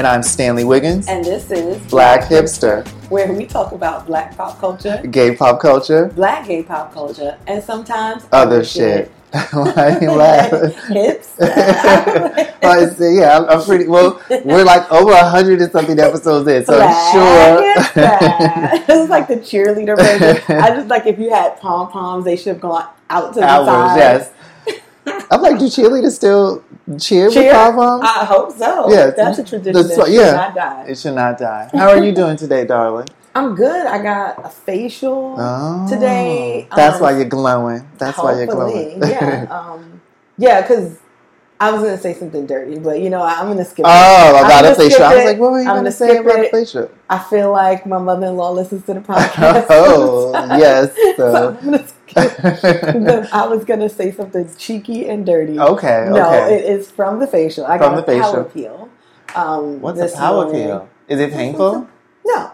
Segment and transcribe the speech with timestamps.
[0.00, 1.08] And I'm Stanley Wiggins.
[1.08, 6.06] And this is Black Hipster, where we talk about black pop culture, gay pop culture,
[6.16, 9.08] black gay pop culture, and sometimes other shit.
[9.52, 10.50] Why you laugh?
[10.88, 11.34] Hips.
[11.42, 14.22] I say, yeah, I'm, I'm pretty well.
[14.42, 17.74] We're like over a hundred and something episodes in, so Black I'm sure.
[17.74, 18.84] hipster.
[18.88, 20.56] it's like the cheerleader version.
[20.62, 23.46] I just like if you had pom poms, they should have gone out to the
[23.46, 23.96] Hours, side.
[23.98, 24.32] yes.
[25.30, 26.64] I'm like, do cheerleaders still
[26.98, 27.44] cheer, Cheer?
[27.44, 28.02] with pom poms?
[28.04, 28.90] I hope so.
[28.92, 29.72] Yeah, that's a tradition.
[29.74, 30.32] that's that what- should yeah.
[30.32, 30.84] not die.
[30.88, 31.70] It should not die.
[31.72, 33.08] How are you doing today, darling?
[33.34, 33.86] I'm good.
[33.86, 36.66] I got a facial Oh, today.
[36.74, 37.88] That's Um, why you're glowing.
[37.98, 38.98] That's why you're glowing.
[39.02, 40.00] yeah, um,
[40.36, 40.98] yeah, because
[41.60, 43.84] I was gonna say something dirty, but you know I'm gonna skip.
[43.86, 44.44] Oh, it.
[44.44, 45.04] About a facial.
[45.04, 46.90] I was like, what were you I'm going to gonna say about a facial?
[47.08, 49.66] I feel like my mother-in-law listens to the podcast.
[49.70, 50.90] Oh, yes.
[51.16, 51.84] so So.
[52.16, 52.80] I'm gonna skip.
[52.82, 55.58] the- I was gonna say something cheeky and dirty.
[55.58, 56.56] okay, No, okay.
[56.56, 57.64] it is from the facial.
[57.66, 58.44] I From got the a power facial.
[58.44, 58.88] peel.
[59.34, 60.66] Um, What's a power morning.
[60.66, 60.88] peel?
[61.08, 61.86] Is it painful?
[62.26, 62.50] No,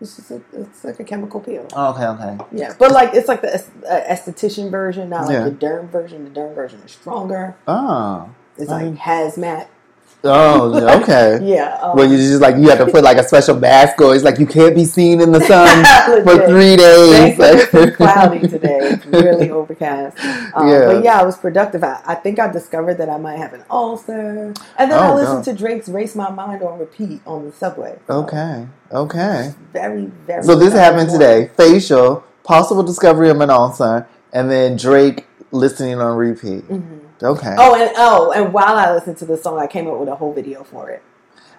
[0.00, 1.66] it's just a, it's like a chemical peel.
[1.74, 2.38] Oh, okay, okay.
[2.52, 5.44] Yeah, but like it's like the est- esthetician version, not like Yeah.
[5.44, 6.24] the derm version.
[6.24, 7.56] The derm version is stronger.
[7.68, 8.28] Oh.
[8.56, 9.66] It's like mean- hazmat.
[10.24, 11.40] Oh, okay.
[11.42, 11.78] Yeah.
[11.82, 14.14] Um, Well, you just like you have to put like a special mask on.
[14.14, 15.84] It's like you can't be seen in the sun
[16.24, 17.36] for three days.
[17.38, 18.78] It's cloudy today.
[18.82, 20.16] It's really overcast.
[20.54, 20.84] Um, Yeah.
[20.92, 21.82] But yeah, I was productive.
[21.82, 24.54] I, I think I discovered that I might have an ulcer.
[24.78, 25.52] And then I Oh, listened God.
[25.52, 27.98] to Drake's Race My Mind on repeat on the subway.
[28.06, 29.52] So, Okay, okay.
[29.72, 30.42] Very, very.
[30.44, 31.18] So this happened morning.
[31.18, 31.50] today.
[31.56, 36.66] Facial, possible discovery of an ulcer, and then Drake listening on repeat.
[36.68, 37.00] Mhm.
[37.22, 37.54] Okay.
[37.58, 40.14] Oh, and oh, and while I listened to the song, I came up with a
[40.16, 41.02] whole video for it.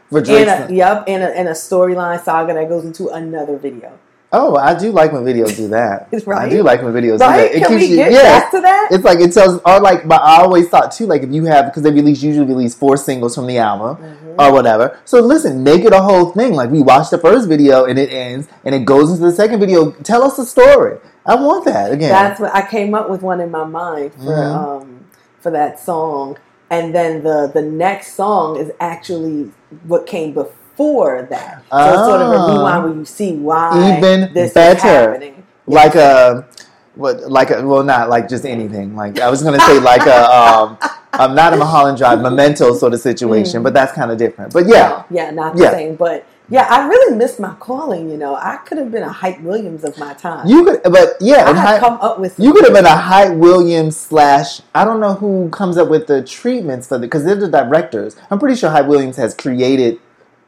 [0.10, 3.92] For And a, yep, and a, and a storyline saga that goes into another video.
[4.36, 6.10] oh, I do like when videos do that.
[6.28, 6.48] Right?
[6.48, 7.52] I do like when videos Right?
[7.54, 7.68] do that.
[7.68, 8.22] Can we you, get yeah.
[8.40, 8.88] back to that?
[8.92, 11.66] It's like it tells, or like, but I always thought too, like if you have
[11.66, 14.36] because they release usually release four singles from the album Mhm.
[14.40, 14.98] or whatever.
[15.06, 16.54] So listen, make it a whole thing.
[16.54, 19.60] Like we watch the first video and it ends, and it goes into the second
[19.60, 19.92] video.
[20.04, 20.98] Tell us a story.
[21.26, 22.10] I want that again.
[22.10, 24.56] That's what I came up with one in my mind for Mhm.
[24.56, 25.03] um
[25.44, 26.38] for that song,
[26.70, 29.52] and then the the next song is actually
[29.86, 31.64] what came before that.
[31.70, 32.48] So it's sort of a Ah.
[32.48, 35.12] rewind where you see why Even this is better.
[35.12, 35.44] happening.
[35.68, 36.48] like a
[36.96, 40.20] what like a well not like just anything like i was gonna say like a
[40.40, 40.78] um
[41.22, 43.64] um not a mulholland drive memento sort of situation Mm.
[43.64, 45.72] but that's kind of different but yeah No, yeah, not the Yeah.
[45.72, 46.26] same, but.
[46.50, 48.10] Yeah, I really missed my calling.
[48.10, 50.48] You know, I could have been a Hype Williams of my time.
[50.48, 52.38] you could but yeah I have come up with.
[52.40, 56.08] you could have been a Hype Williams slash I don't know who comes up with
[56.08, 58.16] the treatments for the because they're the directors.
[58.30, 60.00] I'm pretty sure Hype Williams has created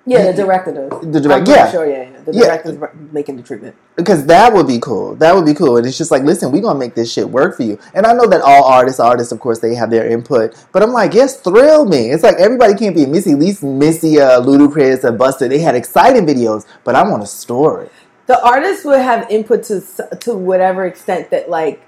[0.05, 1.01] yeah, the director does.
[1.11, 1.71] The direct- I'm yeah.
[1.71, 1.87] sure.
[1.87, 2.14] Yeah, yeah.
[2.25, 2.45] The Yeah.
[2.45, 2.77] director's
[3.11, 3.75] making the treatment.
[3.95, 5.15] because that would be cool.
[5.15, 5.77] That would be cool.
[5.77, 7.77] And it's just like, listen, we're gonna make this shit work for you.
[7.93, 10.53] And I know that all artists, artists, of course, they have their input.
[10.73, 12.11] But I'm like, yes, thrill me.
[12.11, 13.31] It's like everybody can't be a Missy.
[13.31, 16.65] At least Missy, uh, Ludacris, and Buster, they had exciting videos.
[16.83, 17.89] But I want a story.
[18.27, 19.81] the artist would have input to
[20.19, 21.79] to whatever extent that like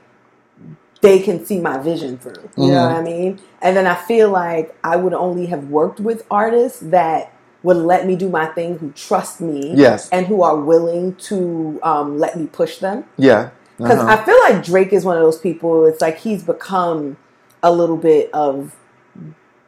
[1.02, 2.50] they can see my vision through.
[2.56, 2.90] You know Mhm.
[2.92, 3.40] what I mean?
[3.62, 7.31] And then I feel like I would only have worked with artists that
[7.67, 10.09] would let me do my thing, who trust me, Yes.
[10.16, 11.38] and who are willing to
[11.83, 13.03] um, let me push them.
[13.17, 13.50] Yeah.
[13.78, 14.13] Because Uh-huh.
[14.13, 15.85] I feel like Drake is one of those people.
[15.89, 17.17] It's like he's become
[17.61, 18.73] a little bit of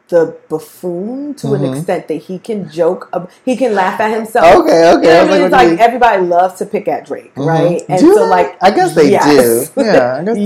[0.08, 1.70] the buffoon to an Mhm.
[1.76, 4.46] extent that he can joke, ab- he can laugh at himself.
[4.60, 5.06] Okay, okay.
[5.06, 5.50] You know I what I was mean?
[5.52, 7.46] like, It's like everybody loves to pick at Drake, Mhm.
[7.46, 7.80] right?
[7.88, 8.30] And Do so, they?
[8.36, 9.70] like, I guess they yes.
[9.70, 9.82] do.
[9.84, 10.40] Yeah, they-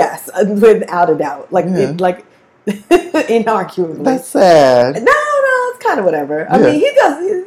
[0.00, 0.30] yes,
[0.66, 1.46] without a doubt.
[1.56, 1.78] Like, Yeah.
[1.90, 2.18] it, like
[3.38, 4.04] inarguably.
[4.04, 5.02] That's sad.
[5.02, 5.12] no,
[5.78, 6.50] it's kind of whatever.
[6.50, 6.66] I Yeah.
[6.66, 7.28] mean, he does.
[7.28, 7.44] he-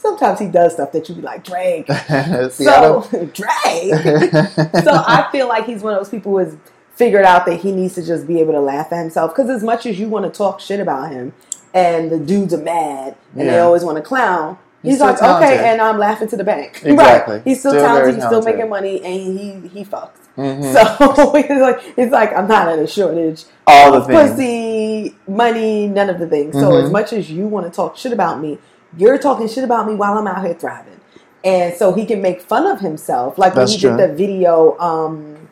[0.00, 1.86] Sometimes he does stuff that you be like Drake.
[2.50, 3.94] See, so Drake.
[4.82, 6.56] so I feel like he's one of those people who has
[6.94, 9.32] figured out that he needs to just be able to laugh at himself.
[9.34, 11.34] Because as much as you want to talk shit about him,
[11.74, 14.58] and the dudes are mad, and they always want to clown.
[14.82, 15.50] He's like, talented.
[15.58, 16.80] okay, and I'm laughing to the bank.
[16.84, 17.34] Exactly.
[17.36, 17.44] Right.
[17.44, 18.14] He's still, Still talented.
[18.14, 20.10] He's still making money, and he he fucks.
[20.38, 20.72] Mhm.
[20.72, 23.44] So it's like it's like I'm not at a shortage.
[23.66, 24.30] All the things.
[24.30, 26.54] Pussy, money, none of the things.
[26.54, 26.84] So Mhm.
[26.84, 28.58] as much as you want to talk shit about me,
[28.96, 31.00] you're talking shit about me while I'm out here thriving.
[31.44, 33.36] And so he can make fun of himself.
[33.38, 33.96] Like when That's he true.
[33.96, 35.48] did the video, um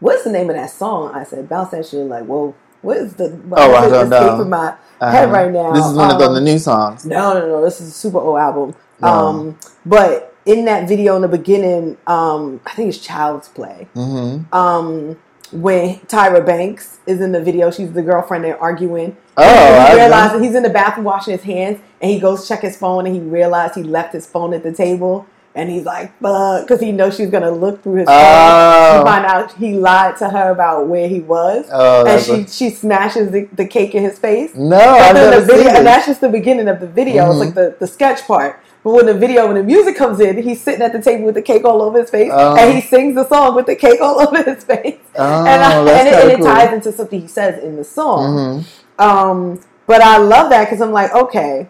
[0.00, 1.12] what's the name of that song?
[1.14, 4.16] I said bounce that shit like, whoa, what is the Oh, I don't know.
[4.24, 5.72] escaping my head Uh, right now.
[5.72, 7.04] This is one of the, Um, new songs.
[7.04, 7.62] no, no, no.
[7.64, 8.74] This is a super old album.
[9.00, 9.08] No.
[9.08, 13.86] Um, but in that video in the beginning, um, I think it's Child's Play.
[13.94, 14.54] Mm-hmm.
[14.54, 15.16] Um,
[15.52, 18.44] when Tyra Banks is in the video, she's the girlfriend.
[18.44, 19.16] They're arguing.
[19.36, 22.46] Oh, and I he realizes he's in the bathroom washing his hands, and he goes
[22.48, 25.26] check his phone, and he realized he left his phone at the table.
[25.58, 28.98] And he's like, "Fuck," because he knows she's gonna look through his phone Oh.
[28.98, 32.48] to find out he lied to her about where he was, Oh, and she a-
[32.48, 34.52] she smashes the, the cake in his face.
[34.54, 37.24] no, I've never the video, seen and that's just the beginning of the video.
[37.24, 37.30] Mhm.
[37.30, 38.60] It's like the, the sketch part.
[38.84, 41.34] But when the video, when the music comes in, he's sitting at the table with
[41.34, 42.54] the cake all over his face, Oh.
[42.56, 44.96] and he sings the song with the cake all over his face.
[45.16, 47.74] Oh, and I, that's and it, and kinda it ties into something he says in
[47.76, 48.64] the song.
[48.98, 49.04] Mhm.
[49.04, 51.66] Um, but I love that because I'm like, okay,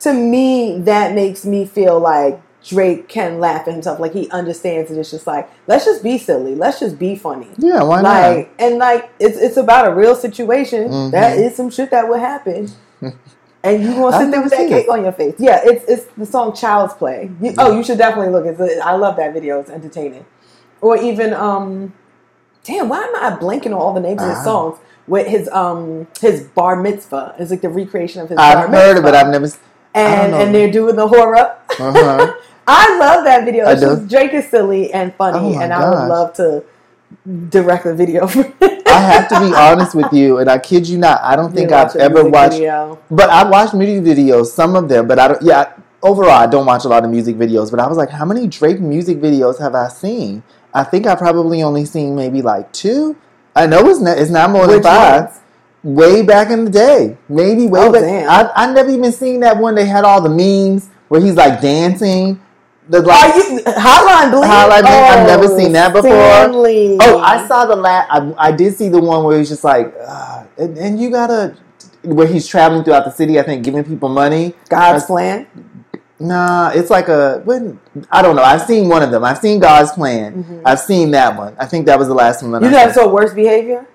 [0.00, 3.98] to me, that makes me feel like Drake can laugh at himself.
[4.00, 7.48] Like he understands that it's just like, let's just be silly, let's just be funny.
[7.56, 10.88] Yeah, why Like and like it's it's about a real situation.
[10.90, 11.10] Mhm.
[11.12, 12.70] That is some shit that would happen.
[13.62, 14.88] And you gonna sit there with that cake it.
[14.88, 15.34] on your face?
[15.38, 18.46] Yeah, it's it's the song "Child's Play." You, oh, you should definitely look.
[18.46, 19.60] It's a, I love that video.
[19.60, 20.24] It's entertaining.
[20.80, 21.92] Or even um,
[22.64, 24.44] damn, why am I blanking on all the names of his Ah.
[24.44, 24.78] songs?
[25.06, 28.38] With his um his bar mitzvah, it's like the recreation of his.
[28.38, 29.12] I've heard of it.
[29.14, 29.48] I've never.
[29.94, 31.56] and and they're doing the horror.
[31.78, 32.32] Uh-huh.
[32.70, 33.64] I love that video.
[33.66, 33.86] I It's do.
[33.96, 36.62] just Drake is silly and funny, Oh and I would love to
[37.48, 38.26] direct a video.
[38.26, 38.40] For
[38.86, 41.20] I have to be honest with you, and I kid you not.
[41.22, 42.54] I don't think I've ever watched.
[42.54, 42.98] Video.
[43.10, 45.42] But I watched music videos, some of them, but I don't.
[45.42, 45.72] Yeah,
[46.02, 47.70] overall, I don't watch a lot of music videos.
[47.70, 50.42] But I was like, how many Drake music videos have I seen?
[50.72, 53.16] I think I probably only seen maybe like two.
[53.56, 54.18] I know it's not.
[54.18, 55.22] It's not more than five.
[55.24, 55.40] ones?
[55.82, 58.02] Way back in the day, maybe way Oh, back.
[58.02, 58.28] damn.
[58.28, 59.74] I I never even seen that one.
[59.74, 62.38] They had all the memes where he's like dancing.
[62.90, 63.34] The Are like.
[63.36, 64.50] you Hotline Bling?
[64.50, 66.10] Hotline Bling, I've never seen that before.
[66.10, 66.96] Stanley.
[67.00, 68.08] Oh, I saw the last.
[68.10, 71.56] I, I did see the one where he's just like, uh, and, and you gotta,
[72.02, 73.38] where he's traveling throughout the city.
[73.38, 74.54] I think giving people money.
[74.68, 75.46] God's plan.
[76.18, 77.42] Nah, it's like a.
[77.44, 77.78] When,
[78.10, 78.42] I don't know.
[78.42, 79.24] I've seen one of them.
[79.24, 80.42] I've seen God's plan.
[80.42, 80.62] Mhm.
[80.64, 81.54] I've seen that one.
[81.60, 82.50] I think that was the last one.
[82.50, 83.86] That You never saw worst behavior?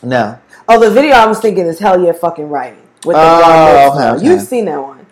[0.00, 0.38] No.
[0.68, 2.76] Oh, the video I was thinking is hell yeah, fucking right.
[3.04, 4.24] With the Oh, okay, okay.
[4.24, 5.03] You've seen that one.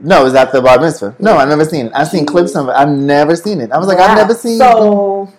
[0.00, 1.14] No, is that the bar mitzvah?
[1.18, 1.92] No, I've never seen it.
[1.94, 2.72] I've seen clips of it.
[2.72, 3.70] I've never seen it.
[3.72, 4.58] I was like, I've never seen.
[4.58, 5.30] So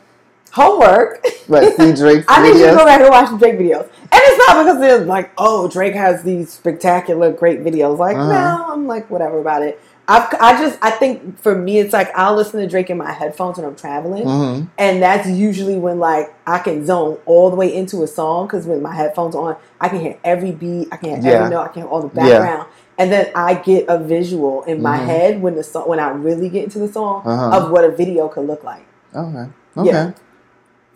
[0.52, 1.26] homework.
[1.50, 3.90] But see Drake's I need you to go back and watch Drake videos.
[4.14, 7.98] And it's not because they're like, oh, Drake has these spectacular, great videos.
[7.98, 8.28] Like, Uh-huh.
[8.32, 9.82] no, I'm like, whatever about it.
[10.08, 13.12] I've, I just, I think for me, it's like I'll listen to Drake in my
[13.14, 14.24] headphones when I'm traveling.
[14.28, 18.48] hmm And that's usually when like I can zone all the way into a song
[18.48, 21.38] because with my headphones on, I can hear every beat, I can hear Yeah.
[21.40, 22.66] every note, I can hear all the Yeah.
[23.02, 25.06] And then I get a visual in my Mhm.
[25.06, 27.58] head when the song when I really get into the song Uh-huh.
[27.58, 28.86] of what a video could look like.
[29.16, 29.46] Okay.
[29.78, 29.90] Okay.
[29.90, 30.12] Yeah.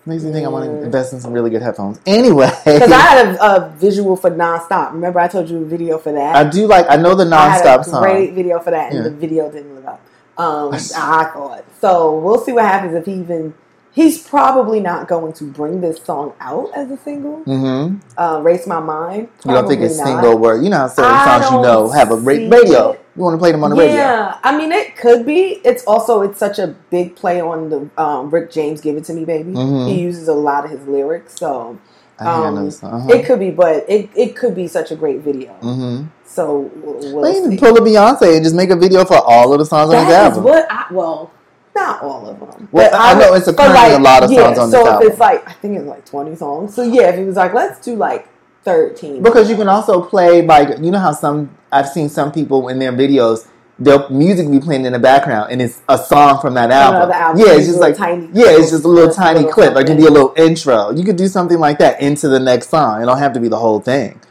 [0.08, 2.00] Makes me think I want to invest in some really good headphones.
[2.06, 4.92] Anyway, Because I had a, a visual for nonstop.
[4.94, 6.36] Remember, I told you a video for that.
[6.36, 6.86] I do like.
[6.88, 8.04] I know the I had nonstop a song.
[8.04, 9.10] great video for that, and Yeah.
[9.10, 10.00] the video didn't live up.
[10.38, 12.20] Um, I thought so.
[12.20, 13.56] We'll see what happens if he even.
[13.96, 17.38] He's probably not going to bring this song out as a single.
[17.46, 17.98] Mm-hmm.
[18.20, 19.30] Uh, Race my mind.
[19.46, 20.06] You don't think it's not.
[20.08, 20.64] single word?
[20.66, 22.90] You know how certain I songs you know have a ra- radio.
[22.92, 23.02] it.
[23.16, 23.96] You want to play them on the radio.
[23.96, 25.62] Yeah, I mean it could be.
[25.64, 29.14] It's also it's such a big play on the um, Rick James "Give It to
[29.14, 29.88] Me, Baby." Mhm.
[29.88, 31.80] He uses a lot of his lyrics, so
[32.20, 32.94] I think I Um, know this song.
[32.94, 33.14] Uh-huh.
[33.14, 33.52] it could be.
[33.52, 35.54] But it, it could be such a great video.
[35.62, 36.08] mm-hmm.
[36.26, 39.66] So we'll, we'll pull a Beyonce and just make a video for all of the
[39.66, 40.44] songs on his album.
[40.44, 41.32] what I well,
[41.76, 42.70] not all of them.
[42.72, 44.94] Well, But I know it's but currently a lot of songs on so this if
[44.94, 45.08] album.
[45.12, 46.74] it's like I think it's like twenty songs.
[46.74, 48.28] So yeah, if it was like let's do like
[48.64, 49.22] thirteen.
[49.22, 52.80] Because you can also play like you know how some I've seen some people in
[52.80, 53.48] their videos
[53.78, 57.12] their music be playing in the background and it's a song from that album.
[57.12, 57.42] Album.
[57.46, 59.74] Yeah, it's just like tiny yeah, it's just a little tiny little clip.
[59.76, 60.92] Like it can be a little intro.
[60.92, 63.02] You could do something like that into the next song.
[63.02, 64.22] It don't have to be the whole thing.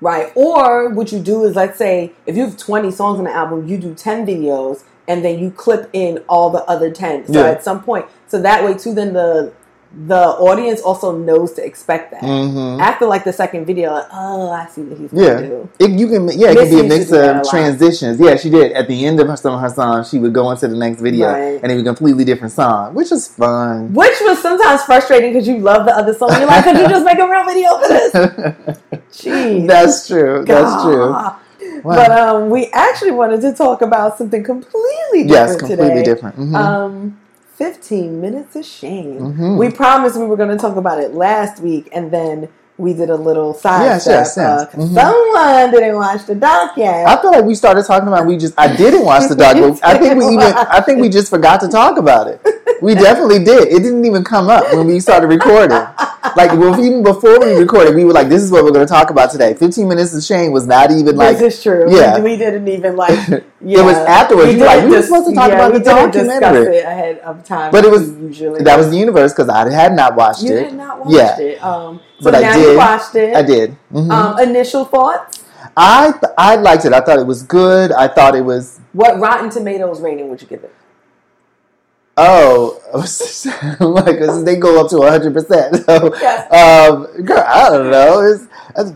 [0.00, 0.32] Right.
[0.36, 3.66] Or what you do is let's say if you have 20 songs on the album,
[3.68, 7.26] you do 10 videos and then you clip in all the other 10.
[7.26, 7.50] So Yeah.
[7.50, 9.52] at some point, so that way too then the
[10.06, 12.22] the audience also knows to expect that.
[12.22, 15.26] hmm After like the second video, like, oh, I see what he's Yeah.
[15.34, 15.68] going to do.
[15.80, 18.18] It, you can yeah, it can be a mix do that a of transitions.
[18.18, 18.72] Yeah, she did.
[18.72, 21.00] At the end of her, some of her songs, she would go into the next
[21.02, 21.60] video Right.
[21.62, 23.92] and it was a completely different song, which is fun.
[23.92, 26.30] Which was sometimes frustrating because you love the other song.
[26.38, 28.12] You're like, could you just make a real video for this?
[29.12, 29.66] Jeez.
[29.68, 30.42] That's true.
[30.46, 31.14] That's true.
[31.82, 31.96] Wow.
[31.96, 36.02] But um, we actually wanted to talk about something completely different yes, completely today.
[36.04, 36.36] different.
[36.38, 36.54] Mhm.
[36.54, 37.18] Um,
[37.56, 39.20] 15 minutes of shame.
[39.36, 39.58] Mhm.
[39.58, 42.48] We promised we were going to talk about it last week, and then
[42.78, 44.20] we did a little side Yes, step.
[44.24, 44.60] yes, yes.
[44.62, 44.94] uh, Mhm.
[44.94, 47.06] Someone didn't watch the doc yet.
[47.06, 49.98] I feel like we started talking about we just I didn't watch the doc, I
[49.98, 52.40] think we even I think we just forgot to talk about it.
[52.80, 53.68] We definitely did.
[53.68, 55.78] It didn't even come up when we started recording.
[56.36, 58.90] Like well, even before we recorded, we were like, "This is what we're going to
[58.92, 61.86] talk about today." Fifteen minutes of shame was not even like this is true.
[61.94, 62.16] yeah.
[62.18, 63.18] We, we didn't even like.
[63.64, 64.48] It was afterwards.
[64.48, 66.76] We You were like, we were supposed to talk yeah, about we the documentary.
[66.78, 67.70] it ahead of time.
[67.70, 70.46] But it was- usually that was the universe because I had not watched it.
[70.48, 70.64] you it.
[70.64, 71.38] had not watched Yeah.
[71.38, 71.62] it.
[71.62, 72.72] Um, so But I now did.
[72.72, 73.36] you watched it.
[73.36, 73.76] I did.
[73.94, 74.10] Mhm.
[74.10, 75.44] Um, initial thoughts.
[75.76, 76.92] I th- I liked it.
[76.92, 77.92] I thought it was good.
[77.92, 80.74] I thought it was What Rotten Tomatoes rating would you give it?
[82.24, 82.78] Oh,
[83.80, 85.32] like they go up to 100.
[85.32, 86.52] percent So, Yes.
[86.52, 88.20] um, girl, I don't know.
[88.20, 88.44] It's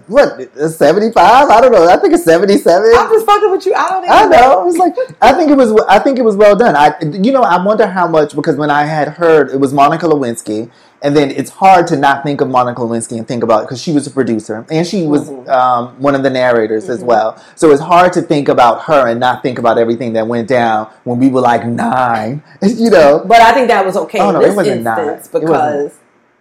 [0.06, 0.40] what
[0.70, 1.16] 75.
[1.50, 1.88] I don't know.
[1.88, 2.92] I think it's 77.
[2.96, 3.74] I'm just fucking with you.
[3.74, 4.68] I don't even I know.
[4.68, 5.72] It's like I think it was.
[5.88, 6.76] I think it was well done.
[6.76, 10.06] I, you know, I wonder how much because when I had heard it was Monica
[10.06, 10.70] Lewinsky,
[11.02, 13.92] and then it's hard to not think of Monica Lewinsky and think about because she
[13.92, 15.48] was a producer and she was Mhm.
[15.48, 17.06] um, one of the narrators as Mhm.
[17.06, 17.36] well.
[17.54, 20.88] So it's hard to think about her and not think about everything that went down
[21.04, 22.42] when we were like nine.
[22.62, 23.22] You know.
[23.24, 24.98] But I think that was okay Oh, no, it wasn't nine.
[25.10, 25.92] instance It wasn't.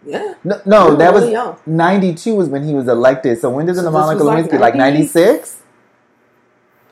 [0.05, 0.33] Yeah.
[0.43, 1.57] No, no that were was young.
[1.65, 3.39] 92 was when he was elected.
[3.39, 4.59] So when did So Monica like Lewinsky?
[4.59, 5.61] Like 96?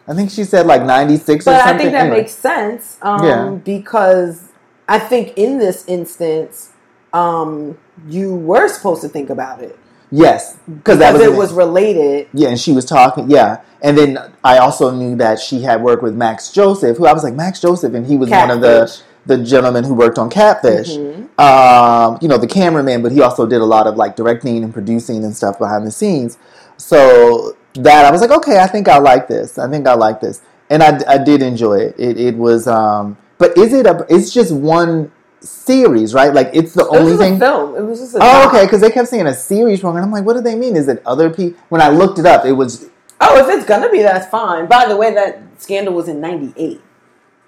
[0.07, 1.61] I think she said like 96 or But.
[1.65, 2.17] I think that Anyway.
[2.17, 3.49] makes sense um, Yeah.
[3.63, 4.49] because
[4.87, 6.69] I think in this instance,
[7.13, 7.77] um,
[8.07, 9.77] you were supposed to think about it
[10.11, 12.27] Yes, because that was it was related.
[12.33, 16.03] yeah, and she was talking yeah, and then I also knew that she had worked
[16.03, 18.95] with Max Joseph, who I was like Max Joseph, and he was one of the
[19.25, 20.89] the gentlemen who worked on Catfish.
[20.97, 21.22] Mhm.
[21.37, 24.71] Um, you know, the cameraman, but he also did a lot of like directing and
[24.73, 26.37] producing and stuff behind the scenes.
[26.77, 29.57] So that I was like, okay, I think I like this.
[29.57, 31.95] I think I like this, and I, I did enjoy it.
[31.97, 34.05] It it was, um, but is it a?
[34.09, 36.33] It's just one series, right?
[36.33, 37.39] Like it's the It only thing.
[37.39, 37.75] film.
[37.75, 38.65] It was just a Oh, okay.
[38.65, 40.75] Because they kept saying a series wrong, and I'm like, what do they mean?
[40.75, 41.59] Is it other people?
[41.69, 42.89] When I looked it up, it was.
[43.19, 44.67] Oh, if it's gonna be, that's fine.
[44.67, 46.81] By the way, that scandal was in '98.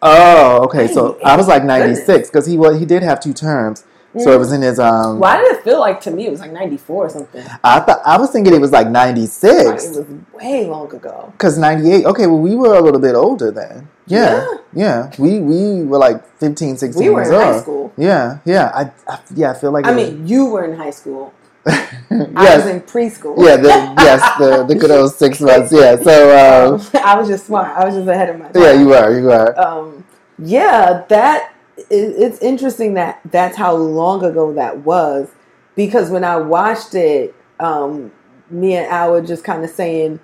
[0.07, 0.87] Oh, okay.
[0.87, 3.83] So I was like 96 because he was he did have two terms.
[4.17, 5.19] So it was in his um.
[5.19, 7.45] Why did it feel like to me it was like '94 or something?
[7.65, 11.27] I thought I was thinking it was like Like, 96 it was way long ago.
[11.33, 12.05] because 98.
[12.05, 13.89] Okay, well we were a little bit older then.
[14.07, 15.11] Yeah, yeah.
[15.17, 17.91] We we were like 15, 16 We were years in high school.
[17.97, 18.71] Yeah, yeah.
[18.73, 19.51] I, I yeah.
[19.51, 21.33] I feel like I mean, you were in high school.
[21.65, 21.75] Was,
[22.35, 23.35] I was yes, in preschool.
[23.37, 23.57] yeah.
[23.57, 23.67] The,
[23.97, 25.71] yes, the the good old six months.
[25.71, 25.95] Yeah.
[25.97, 27.75] So um, I was just smart.
[27.77, 28.63] I was just ahead of my time.
[28.63, 29.19] yeah, you are.
[29.19, 29.59] you are.
[29.59, 30.05] um,
[30.37, 35.29] yeah, that it, it's interesting that that's how long ago that was
[35.75, 38.11] because when I watched it, um,
[38.49, 40.19] me and Al were just kind of saying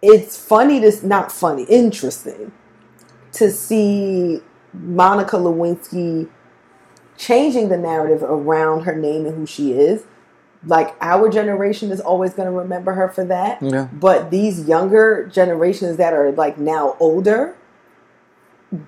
[0.00, 2.52] it's funny to not funny, interesting
[3.32, 4.40] to see
[4.72, 6.28] Monica Lewinsky
[7.16, 10.04] changing the narrative around her name and who she is.
[10.66, 13.62] Like our generation is always going to remember her for that.
[13.62, 13.88] Yeah.
[13.92, 17.54] But these younger generations that are like now older,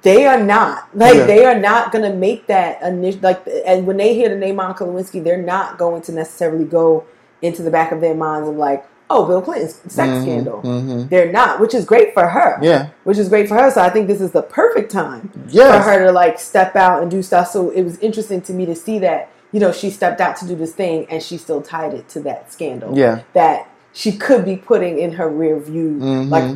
[0.02, 1.26] they are not like Yeah.
[1.26, 3.42] they are not going to make that initial like.
[3.64, 7.04] And when they hear the name Monica Lewinsky, they're not going to necessarily go
[7.40, 10.60] into the back of their minds of like, oh, Bill Clinton's sex Mhm, scandal.
[10.62, 11.08] mhm.
[11.08, 12.58] They're not, which is great for her.
[12.60, 12.88] Yeah.
[13.04, 13.70] Which is great for her.
[13.70, 15.84] So I think this is the perfect time Yes.
[15.84, 17.48] for her to like step out and do stuff.
[17.48, 20.46] So it was interesting to me to see that, you know, she stepped out to
[20.46, 22.96] do this thing and she still tied it to that scandal.
[22.96, 23.20] Yeah.
[23.34, 26.30] That she could be putting in her rear view, Mhm.
[26.30, 26.54] like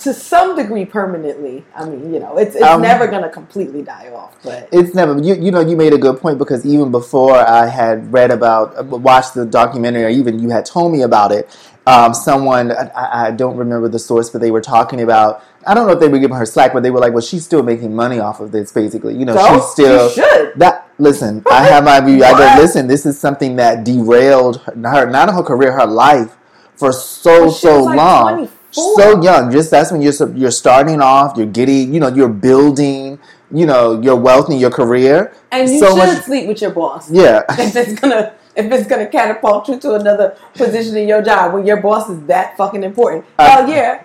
[0.00, 1.64] to some degree permanently.
[1.74, 5.16] I mean, you know, it's it's Um, never gonna completely die off, but It's never
[5.18, 5.34] you.
[5.34, 8.82] You know, you made a good point because even before I had read about, uh,
[8.82, 11.48] watched the documentary, or even you had told me about it,
[11.86, 15.42] um, someone I, I don't remember the source, but they were talking about.
[15.66, 17.44] I don't know if they were giving her slack, but they were like, "Well, she's
[17.44, 19.14] still making money off of this, basically.
[19.16, 20.52] You know, so she's still she should.
[20.56, 22.24] that." Listen, I have my view.
[22.24, 22.86] I go, listen.
[22.86, 26.36] This is something that derailed her, not her career, her life
[26.76, 28.34] for so so like, long.
[28.36, 28.52] 24.
[28.72, 31.36] So young, just that's when you're you're starting off.
[31.36, 33.18] You're getting, you know, you're building,
[33.50, 35.34] you know, your wealth and your career.
[35.50, 37.10] And you so should much- sleep with your boss.
[37.10, 41.54] Yeah, if it's gonna if it's gonna catapult you to another position in your job
[41.54, 43.24] when your boss is that fucking important.
[43.38, 44.02] Uh, Hell yeah.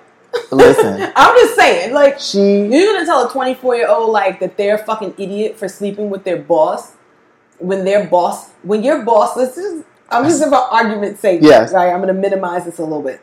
[0.52, 1.12] Listen.
[1.16, 2.66] I'm just saying, like she.
[2.66, 6.10] You're gonna tell a 24 year old like that they're a fucking idiot for sleeping
[6.10, 6.94] with their boss
[7.60, 11.40] when their boss when your boss this is I'm just for argument's sake.
[11.42, 11.72] Yes.
[11.74, 13.22] Right, I'm gonna minimize this a little bit.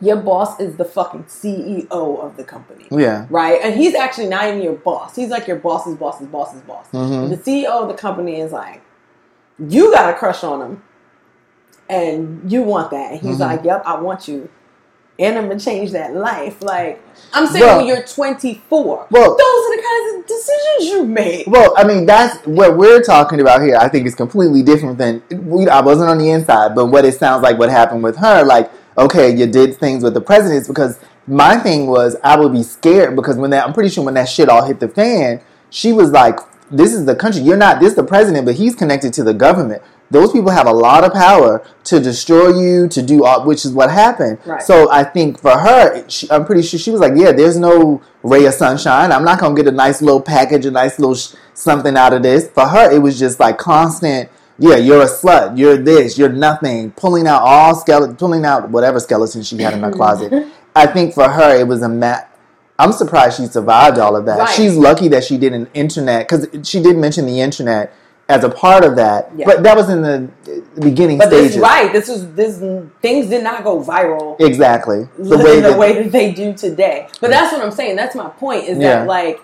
[0.00, 2.86] Your boss is the fucking CEO of the company.
[2.90, 3.26] Yeah.
[3.28, 3.60] Right?
[3.62, 5.14] And he's actually not even your boss.
[5.14, 6.86] He's like your boss's boss's boss's boss.
[6.92, 7.28] Mhm.
[7.28, 8.80] The CEO of the company is like,
[9.58, 10.82] you got a crush on him
[11.90, 13.12] and you want that.
[13.12, 13.40] And he's Mhm.
[13.40, 14.48] like, Yep, I want you.
[15.20, 16.62] And I'm gonna change that life.
[16.62, 17.00] Like
[17.34, 19.06] I'm saying Well- when you're 24.
[19.10, 21.46] Well- those are the kinds of decisions you make.
[21.46, 23.76] Well, I mean, that's what we're talking about here.
[23.78, 25.68] I think is completely different than we.
[25.68, 28.70] I wasn't on the inside, but what it sounds like what happened with her, like,
[28.96, 33.14] okay, you did things with the presidents because my thing was I would be scared
[33.14, 36.10] because when that I'm pretty sure when that shit all hit the fan, she was
[36.10, 37.42] like, "This is the country.
[37.42, 40.72] You're not this the president, but he's connected to the government." Those people have a
[40.72, 44.38] lot of power to destroy you, to do all, which is what happened.
[44.44, 44.60] Right.
[44.60, 48.02] So I think for her, she, I'm pretty sure she was like, "Yeah, there's no
[48.24, 49.12] ray of sunshine.
[49.12, 52.22] I'm not gonna get a nice little package, a nice little sh- something out of
[52.22, 54.28] this." For her, it was just like constant.
[54.58, 55.56] Yeah, you're a slut.
[55.56, 56.18] You're this.
[56.18, 56.90] You're nothing.
[56.90, 60.48] Pulling out all skeleton, pulling out whatever skeleton she had in her closet.
[60.76, 62.26] I think for her, it was a mat.
[62.78, 64.38] I'm surprised she survived all of that.
[64.38, 64.48] Right.
[64.48, 67.94] She's lucky that she did an internet because she did mention the internet
[68.30, 69.44] as a part of that, Yeah.
[69.44, 70.28] but that was in the,
[70.80, 71.54] beginning But stages.
[71.54, 72.58] this right, this was this
[73.02, 75.08] things did not go viral Exactly.
[75.18, 77.08] the way the way that they do today.
[77.20, 77.96] But that's what I'm saying.
[77.96, 78.68] That's my point.
[78.68, 79.00] Is Yeah.
[79.00, 79.40] that like,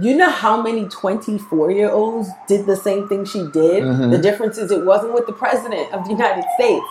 [0.00, 3.82] you know how many 24 year olds did the same thing she did?
[3.82, 4.10] Mhm.
[4.12, 6.86] The difference is it wasn't with the president of the United States.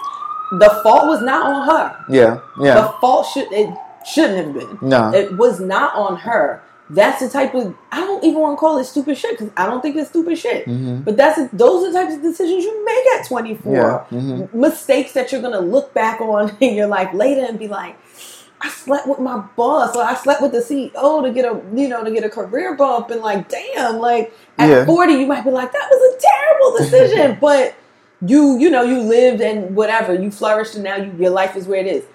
[0.51, 1.95] The fault was not on her.
[2.09, 2.75] Yeah, Yeah.
[2.75, 3.69] The fault should it
[4.05, 4.77] shouldn't have been.
[4.81, 5.11] No.
[5.13, 6.61] It was not on her.
[6.89, 9.65] That's the type of I don't even want to call it stupid shit because I
[9.65, 10.65] don't think it's stupid shit.
[10.65, 11.03] Mhm.
[11.03, 13.73] But that's those are the types of decisions you make at 24.
[13.75, 14.03] Yeah.
[14.19, 14.53] mhm.
[14.53, 17.97] Mistakes that you're gonna look back on in your life later and be like,
[18.61, 21.89] I slept with my boss or I slept with the CEO to get a you
[21.89, 24.85] know to get a career bump and like damn like at Yeah.
[24.85, 27.75] 40 you might be like that was a terrible decision but
[28.25, 31.67] you you know you lived and whatever you flourished and now you, your life is
[31.67, 32.05] where it is.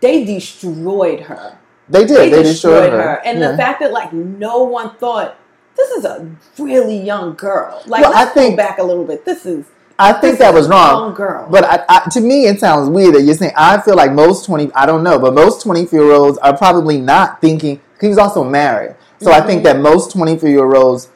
[0.00, 1.58] They destroyed her
[1.92, 2.32] They did.
[2.32, 3.20] They, destroyed, her.
[3.24, 3.52] And Yeah.
[3.52, 5.36] the fact that like no one thought
[5.76, 6.26] this is a
[6.58, 7.82] really young girl.
[7.86, 9.24] Like Well, I think- go back a little bit.
[9.24, 9.64] This is
[9.98, 11.04] I think that was wrong.
[11.04, 11.46] young girl.
[11.50, 13.52] But I, I, to me, it sounds weird that you're saying.
[13.56, 14.70] I feel like most twenty.
[14.74, 17.80] I don't know, but most twenty-four year olds are probably not thinking.
[18.00, 21.08] He was also married, so I think that most twenty-four year olds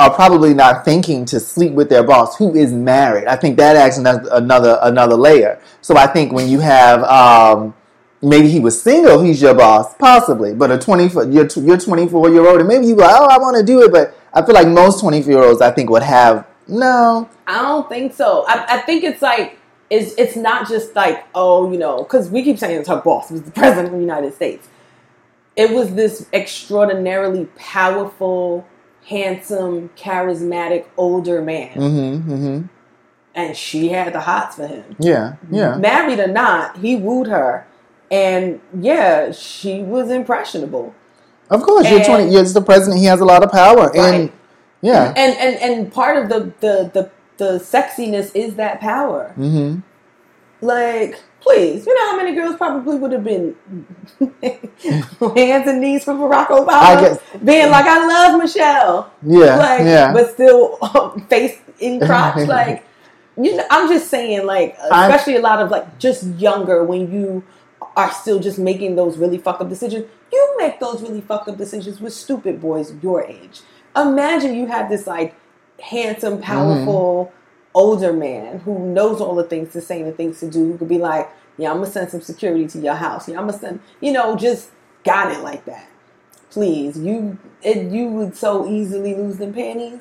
[0.00, 3.26] are probably not thinking to sleep with their boss who is married.
[3.26, 5.58] I think that adds ano- another another layer.
[5.80, 7.02] So I think when you have.
[7.04, 7.74] Um,
[8.22, 9.22] Maybe he was single.
[9.22, 10.54] He's your boss, possibly.
[10.54, 13.38] But a twenty, you're you're twenty four year old, and maybe you go, oh, I
[13.38, 13.92] want to do it.
[13.92, 17.28] But I feel like most twenty four year olds, I think, would have no.
[17.46, 18.44] I don't think so.
[18.48, 19.58] I, I think it's like
[19.90, 23.30] it's it's not just like oh you know because we keep saying it's her boss
[23.30, 24.66] it was the president of the United States.
[25.54, 28.66] It was this extraordinarily powerful,
[29.06, 32.32] handsome, charismatic older man, Mm-hmm.
[32.32, 32.66] Mm-hmm.
[33.34, 34.96] and she had the hots for him.
[34.98, 35.36] Yeah.
[35.50, 35.76] Yeah.
[35.76, 37.66] Married or not, he wooed her,
[38.10, 40.94] and yeah, she was impressionable.
[41.50, 42.32] Of course, you're twenty.
[42.32, 42.98] You're the president.
[43.00, 44.32] He has a lot of power, and
[44.82, 49.30] yeah, And and and part of the the the, the sexiness is that power.
[49.36, 49.76] hmm
[50.60, 53.54] Like, please, you know how many girls probably would have been
[54.40, 59.80] hands and knees for Barack Obama, I guess- being like, "I love Michelle," yeah, like,
[59.80, 60.12] yeah.
[60.12, 60.76] but still
[61.28, 62.46] face in crotch.
[62.48, 62.84] like,
[63.36, 67.12] you know, I'm just saying, like, I- especially a lot of like just younger when
[67.12, 67.44] you
[67.96, 70.04] are still just making those really fucked up decisions.
[70.30, 73.62] You make those really fucked up decisions with stupid boys your age.
[73.96, 75.34] Imagine you have this like
[75.80, 76.42] handsome, mm-hmm.
[76.42, 77.32] powerful
[77.74, 80.72] older man who knows all the things to say and the things to do.
[80.72, 83.28] Who could be like, "Yeah, I'm gonna send some security to your house.
[83.28, 84.70] Yeah, I'm gonna send," you know, just
[85.04, 85.86] got it like that.
[86.50, 90.00] Please, you it, you would so easily lose them panties.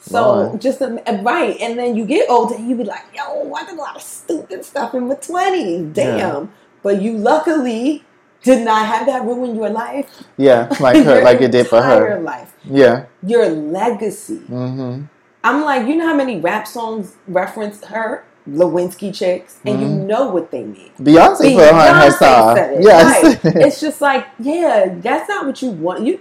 [0.00, 0.60] So Lord.
[0.60, 3.64] just im- eh, right, and then you get older, and you be like, "Yo, I
[3.64, 5.94] did a lot of stupid stuff in my twenties.
[5.94, 6.46] Damn!" Yeah.
[6.84, 8.04] But you luckily
[8.44, 12.20] did not have that ruin your life, yeah, like her, like it did for her.
[12.20, 13.06] Life, Yeah.
[13.24, 14.42] your legacy.
[14.48, 15.02] hmm
[15.44, 20.06] I'm like, you know how many rap songs reference her, Lewinsky chicks, and you Mhm.
[20.06, 20.92] know what they mean.
[21.00, 22.56] Beyonce put her on her Beyonce song.
[22.80, 23.22] Yes.
[23.22, 23.40] Right.
[23.60, 26.06] it's just like, yeah, that's not what you want.
[26.06, 26.20] You,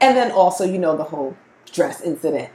[0.00, 1.36] and then also, you know, the whole
[1.72, 2.50] dress incident.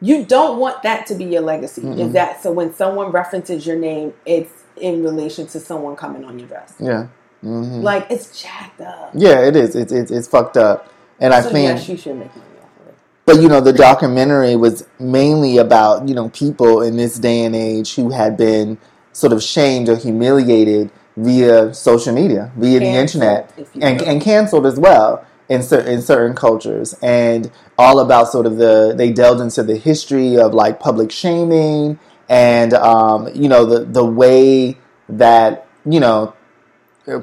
[0.00, 1.82] You don't want that to be your legacy.
[1.82, 2.12] Is Mm-mm.
[2.14, 2.52] that so?
[2.52, 6.74] When someone references your name, it's in relation to someone coming on your dress.
[6.78, 7.06] yeah.
[7.42, 9.10] hmm Like it's jacked up.
[9.14, 9.74] Yeah, it is.
[9.76, 11.68] It's it's, it's fucked up, and I think.
[11.78, 12.94] yes, you should make money off of it.
[13.24, 17.54] But you know, the documentary was mainly about you know people in this day and
[17.56, 18.78] age who had been
[19.12, 24.78] sort of shamed or humiliated via social media, via the internet, and and canceled as
[24.78, 29.62] well in certain in certain cultures, and all about sort of the they delved into
[29.62, 31.98] the history of like public shaming
[32.30, 34.78] and um, you know the the way
[35.10, 36.34] that you know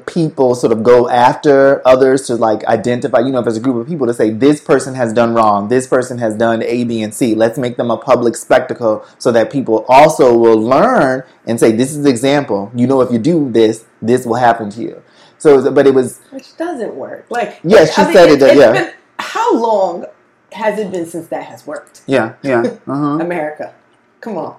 [0.06, 3.76] people sort of go after others to like identify, you know, if there's a group
[3.76, 7.00] of people to say this person has done wrong, this person has done A, B,
[7.02, 7.34] and C.
[7.34, 11.92] Let's make them a public spectacle so that people also will learn and say, this
[11.92, 12.70] is the example.
[12.74, 15.02] You know, if you do this, this will happen to you.
[15.38, 17.26] So, but it was, Which doesn't work.
[17.30, 18.72] Like Yes, she I mean, said it, it's yeah.
[18.72, 20.04] been- how long
[20.52, 22.02] has it been since that has worked?
[22.06, 23.18] yeah, yeah, uh-huh.
[23.20, 23.72] America,
[24.20, 24.56] come on.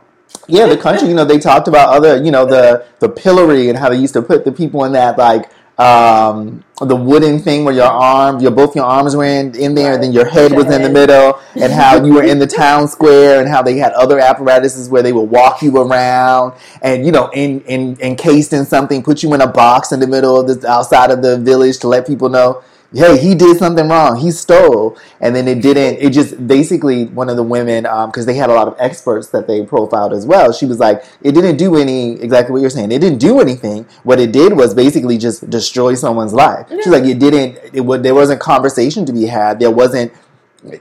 [0.47, 0.67] Yeah.
[0.67, 3.89] The country, you know, they talked about other, you know, the the pillory and how
[3.89, 7.85] they used to put the people in that like um, the wooden thing where your
[7.85, 10.81] arm, your both your arms were in, in there, and then your head was in
[10.81, 14.19] the middle, and how you were in the town square, and how they had other
[14.19, 19.01] apparatuses where they would walk you around, and you know, in, in encased in something,
[19.01, 21.87] put you in a box in the middle of the outside of the village to
[21.87, 22.61] let people know.
[22.93, 24.15] Hey, he did something wrong.
[24.15, 24.97] He stole.
[25.21, 28.49] And then it didn't, it just basically, one of the women, um, because they had
[28.49, 31.75] a lot of experts that they profiled as well, she was like, it didn't do
[31.75, 33.86] any, exactly what you're saying, it didn't do anything.
[34.04, 36.67] What it did was basically just destroy someone's life.
[36.69, 39.60] She's like, it didn't, it would, there wasn't conversation to be had.
[39.60, 40.12] There wasn't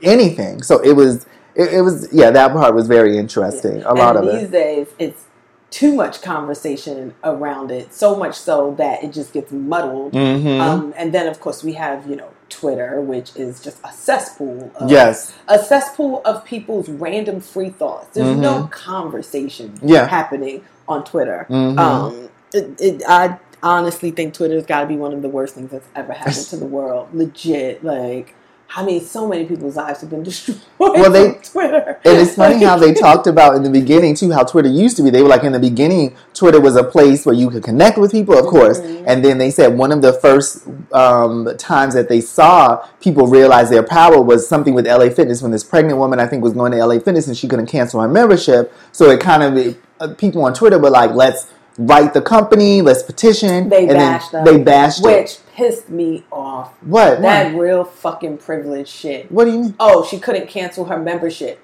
[0.03, 0.63] anything.
[0.63, 3.83] So it was, it, it was, yeah, that part was very interesting.
[3.83, 4.51] A lot and of these it.
[4.51, 5.25] days, it's
[5.71, 7.93] too much conversation around it.
[7.93, 10.13] So much so that it just gets muddled.
[10.13, 10.61] Mhm.
[10.61, 14.71] Um, and then, of course, we have you know Twitter, which is just a cesspool.
[14.77, 15.35] Of, yes.
[15.49, 18.09] a cesspool of people's random free thoughts.
[18.15, 18.69] There's no Mm-hmm.
[18.69, 20.07] conversation Yeah.
[20.07, 21.47] happening on Twitter.
[21.51, 21.79] Mhm.
[21.79, 25.71] Um, it, it, I honestly think Twitter's got to be one of the worst things
[25.71, 27.09] that's ever happened to the world.
[27.13, 28.35] Legit, like.
[28.77, 31.99] I mean, so many people's lives have been destroyed Well, they- Twitter.
[32.05, 35.03] And it's funny how they talked about in the beginning too how Twitter used to
[35.03, 35.11] be.
[35.11, 38.13] They were like in the beginning, Twitter was a place where you could connect with
[38.13, 38.79] people, of course.
[38.79, 43.71] And then they said one of the first um, times that they saw people realize
[43.71, 46.73] their power was something with LA Fitness when this pregnant woman I think was going
[46.73, 48.73] to LA Fitness and she couldn't cancel her membership.
[48.93, 51.47] So it kind of uh, people on Twitter were like, let's
[51.79, 53.69] write the company, let's petition.
[53.69, 54.45] They and bashed them.
[54.45, 55.43] They bashed it.
[55.59, 56.73] Pissed me off.
[56.83, 57.21] What?
[57.21, 57.61] That What?
[57.61, 59.31] real fucking privilege shit.
[59.33, 59.75] What do you mean?
[59.81, 61.59] Oh, she couldn't cancel her membership.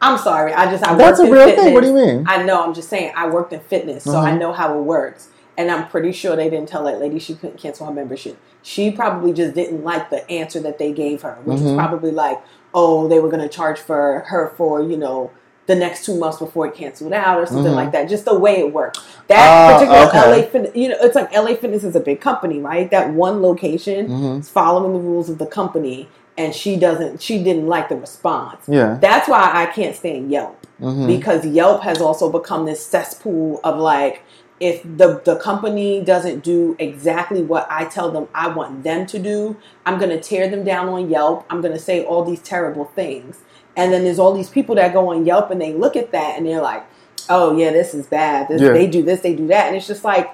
[0.00, 0.54] I'm sorry.
[0.54, 1.64] I just I That's a real fitness.
[1.66, 1.74] thing.
[1.74, 2.24] What do you mean?
[2.26, 2.64] I know.
[2.64, 3.12] I'm just saying.
[3.14, 4.36] I worked in fitness, so I Uh-huh.
[4.38, 5.28] know how it works.
[5.58, 8.36] And I'm pretty sure they didn't tell that lady she couldn't cancel her membership.
[8.62, 11.76] She probably just didn't like the answer that they gave her, which was Mhm.
[11.76, 12.40] probably like,
[12.72, 15.30] oh, they were going to charge for her for you know
[15.66, 17.76] the next two months before it canceled out or something Mhm.
[17.76, 18.08] like that.
[18.08, 18.98] Just the way it worked.
[19.28, 20.30] That Oh, particular okay.
[20.40, 22.90] LA Fitness, you know, it's like LA Fitness is a big company, right?
[22.90, 24.40] That one location Mhm.
[24.40, 27.22] is following the rules of the company, and she doesn't.
[27.22, 28.56] She didn't like the response.
[28.68, 28.98] Yeah.
[29.00, 31.06] That's why I can't stand Yelp Mhm.
[31.06, 34.22] because Yelp has also become this cesspool of like
[34.60, 39.18] if the the company doesn't do exactly what I tell them I want them to
[39.18, 41.44] do, I'm going to tear them down on Yelp.
[41.50, 43.38] I'm going to say all these terrible things.
[43.76, 46.36] And then there's all these people that go on Yelp and they look at that
[46.38, 46.84] and they're like,
[47.28, 48.48] "Oh yeah, this is bad.
[48.48, 48.72] This, Yeah.
[48.72, 50.30] They do this, they do that." And it's just like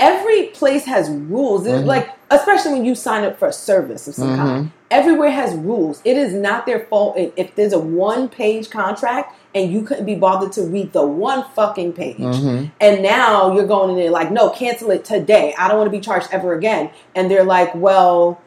[0.00, 1.66] every place has rules.
[1.66, 1.86] It's Mhm.
[1.86, 4.36] Like especially when you sign up for a service of some Mhm.
[4.36, 4.70] kind.
[4.90, 6.00] Everywhere has rules.
[6.04, 10.14] It is not their fault if, there's a one page contract and you couldn't be
[10.14, 12.16] bothered to read the one fucking page.
[12.18, 12.70] Mhm.
[12.80, 15.54] And now you're going in there like, no, cancel it today.
[15.58, 16.90] I don't want to be charged ever again.
[17.14, 18.38] And they're like, well,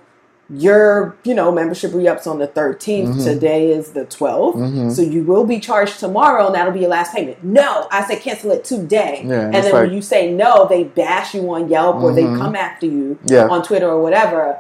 [0.54, 3.10] your you know membership re-ups on the 13th.
[3.16, 3.24] Mhm.
[3.24, 4.56] Today is the 12th.
[4.56, 4.92] Mhm.
[4.92, 7.38] So you will be charged tomorrow, and that'll be your last payment.
[7.44, 9.24] No, I say cancel it today.
[9.26, 12.24] Yeah, and then like- when you say no, they bash you on Yelp or they
[12.24, 12.38] Mhm.
[12.38, 13.48] come after you Yeah.
[13.48, 14.58] on Twitter or whatever.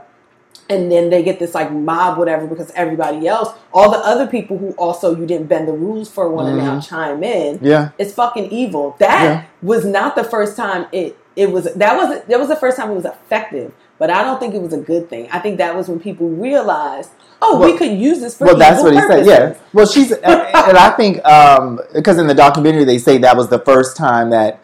[0.70, 4.58] And then they get this like mob, whatever, because everybody else, all the other people
[4.58, 7.60] who also you didn't bend the rules for, want to now chime in.
[7.62, 7.90] Yeah.
[7.98, 8.96] It's fucking evil.
[9.00, 9.42] That Yeah.
[9.62, 11.64] was not the first time it it was.
[11.76, 13.72] That was that was the first time it was effective.
[14.02, 15.30] But I don't think it was a good thing.
[15.32, 18.82] I think that was when people realized, oh, we could use this for well, that's
[18.82, 19.28] what he purposes.
[19.28, 19.52] said.
[19.52, 19.62] Yeah.
[19.74, 23.50] Well, she's, and and I think um, because in the documentary they say that was
[23.50, 24.60] the first time that,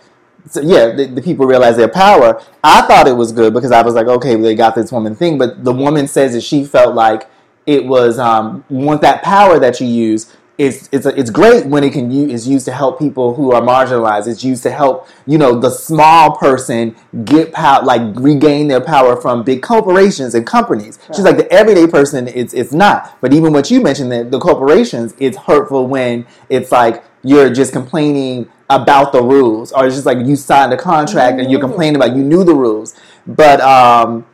[0.50, 2.41] so yeah, the, the people realized their power.
[2.63, 5.38] I thought it was good because I was like, okay, they got this woman thing,
[5.38, 7.30] but the woman says that she felt like
[7.67, 10.36] it was um, want that power that you use.
[10.58, 13.62] It's it's it's great when it can use is used to help people who are
[13.62, 14.28] marginalized.
[14.28, 19.15] It's used to help you know the small person get power, like regain their power
[19.15, 20.98] from big corporations and companies.
[21.08, 22.28] She's like the everyday person.
[22.28, 23.17] It's it's not.
[23.22, 27.72] But even what you mentioned that the corporations, it's hurtful when it's like you're just
[27.72, 31.98] complaining about the rules, or it's just like you signed a contract and you're complaining
[31.98, 32.96] about you knew the rules,
[33.28, 34.26] but um.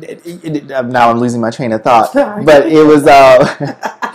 [0.00, 2.42] It, it, it, now I'm losing my train of thought, Sorry.
[2.44, 3.44] but it was uh,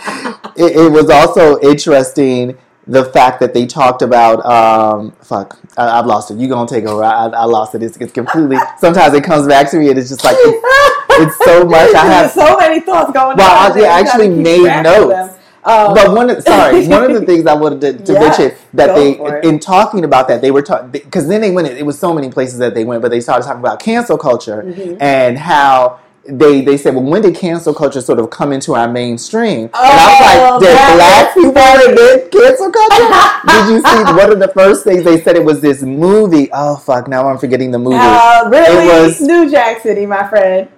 [0.58, 6.06] it, it was also interesting the fact that they talked about um, fuck I, I've
[6.06, 9.24] lost it you gonna take over I, I lost it it's, it's completely sometimes it
[9.24, 10.62] comes back to me and it's just like it's,
[11.10, 13.78] it's so much I have so many thoughts going Well, on.
[13.78, 15.34] I- I actually made notes.
[15.64, 18.58] Um, but one of, sorry one of the things I wanted to, to Yes, mention
[18.74, 21.98] that they in talking about that they were talking because then they went it was
[21.98, 24.96] so many places that they went but they started talking about cancel culture Mm-hmm.
[25.02, 28.86] and how they they said well when did cancel culture sort of come into our
[28.88, 29.64] mainstream?
[29.64, 33.08] And I was Oh, like did black people invent cancel culture?
[33.48, 35.36] Did you see one of the first things they said?
[35.36, 36.48] It was this movie.
[36.52, 37.96] Oh fuck now I'm forgetting the movie.
[37.98, 38.86] Uh, really?
[38.86, 40.68] It was- New Jack City, my friend.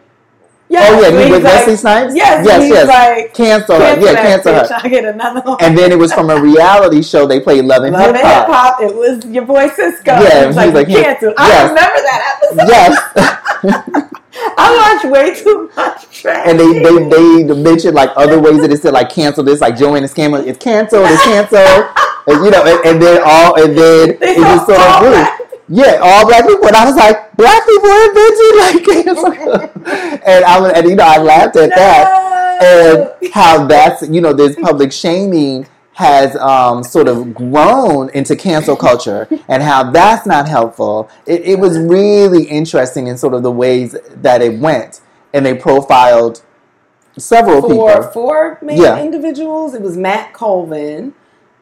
[0.69, 2.15] Yes, oh yeah he's with like- Wesley Snipes?
[2.15, 2.87] Yes, yes he's yes.
[2.87, 4.01] like, cancel her.
[4.01, 4.69] yeah cancel her.
[4.85, 5.57] I get another one.
[5.61, 7.27] and then it was from a reality show.
[7.27, 8.81] They played Love and Love Hip Hop.
[8.81, 10.13] It was your boy Cisco.
[10.13, 11.25] Yeah, He was he like, like, yeah, yes.
[11.37, 12.69] I remember that episode.
[12.69, 14.11] Yes,
[14.57, 16.47] I watch way too much trash.
[16.49, 19.77] and they, they they mentioned like other ways that it said like cancel this, like
[19.77, 21.87] Joanne the Scammer, it's canceled, it's canceled,
[22.27, 25.01] and, you know, and, and then all, and then it They just sort of all
[25.01, 25.47] grew.
[25.73, 26.67] Yeah, all black people.
[26.67, 30.23] And I was like, black people invented like cancel.
[30.27, 34.33] and I was, and you know, I laughed at that and how that's you know,
[34.33, 35.67] this public shaming
[36.01, 41.11] has um, sort of grown into cancel culture and how that's not helpful.
[41.27, 45.03] It, it was really interesting in sort of the ways that it went,
[45.35, 46.43] and they profiled
[47.19, 48.03] several for people.
[48.13, 48.99] four main Yeah.
[48.99, 49.75] individuals.
[49.75, 51.13] It was Matt Colvin,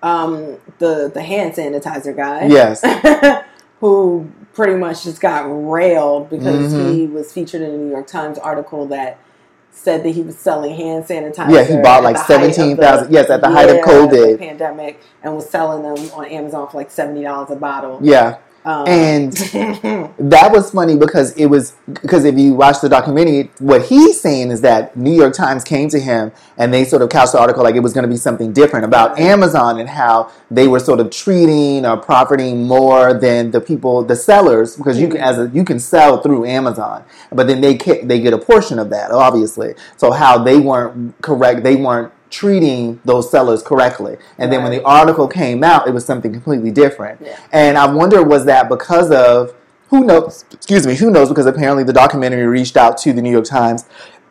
[0.04, 2.46] um, the the hand sanitizer guy.
[2.46, 2.82] Yes.
[3.80, 6.90] who pretty much just got railed because Mhm.
[6.94, 9.18] he was featured in a New York Times article that
[9.78, 11.50] said that he was selling hand sanitizer.
[11.50, 14.38] Yeah, he bought like height 17,000 yes, at the height of COVID.
[14.38, 17.98] pandemic, and was selling them on Amazon for like seventy dollars a bottle.
[18.02, 18.38] Yeah.
[18.68, 19.32] Um, And
[20.18, 24.50] that was funny because it was because if you watch the documentary, what he's saying
[24.50, 27.62] is that New York Times came to him and they sort of couched the article
[27.62, 31.00] like it was going to be something different about Amazon and how they were sort
[31.00, 35.48] of treating or profiting more than the people, the sellers, because you can as a,
[35.54, 39.74] you can sell through Amazon, but then they they get a portion of that, obviously.
[39.96, 44.16] So how they weren't correct, they weren't treating those sellers correctly.
[44.38, 47.20] And then when the article came out, it was something completely different.
[47.22, 47.38] Yeah.
[47.52, 49.54] And I wonder was that because of
[49.90, 50.44] who knows?
[50.52, 51.28] Excuse me, who knows?
[51.28, 53.86] Because apparently the documentary reached out to the New York Times.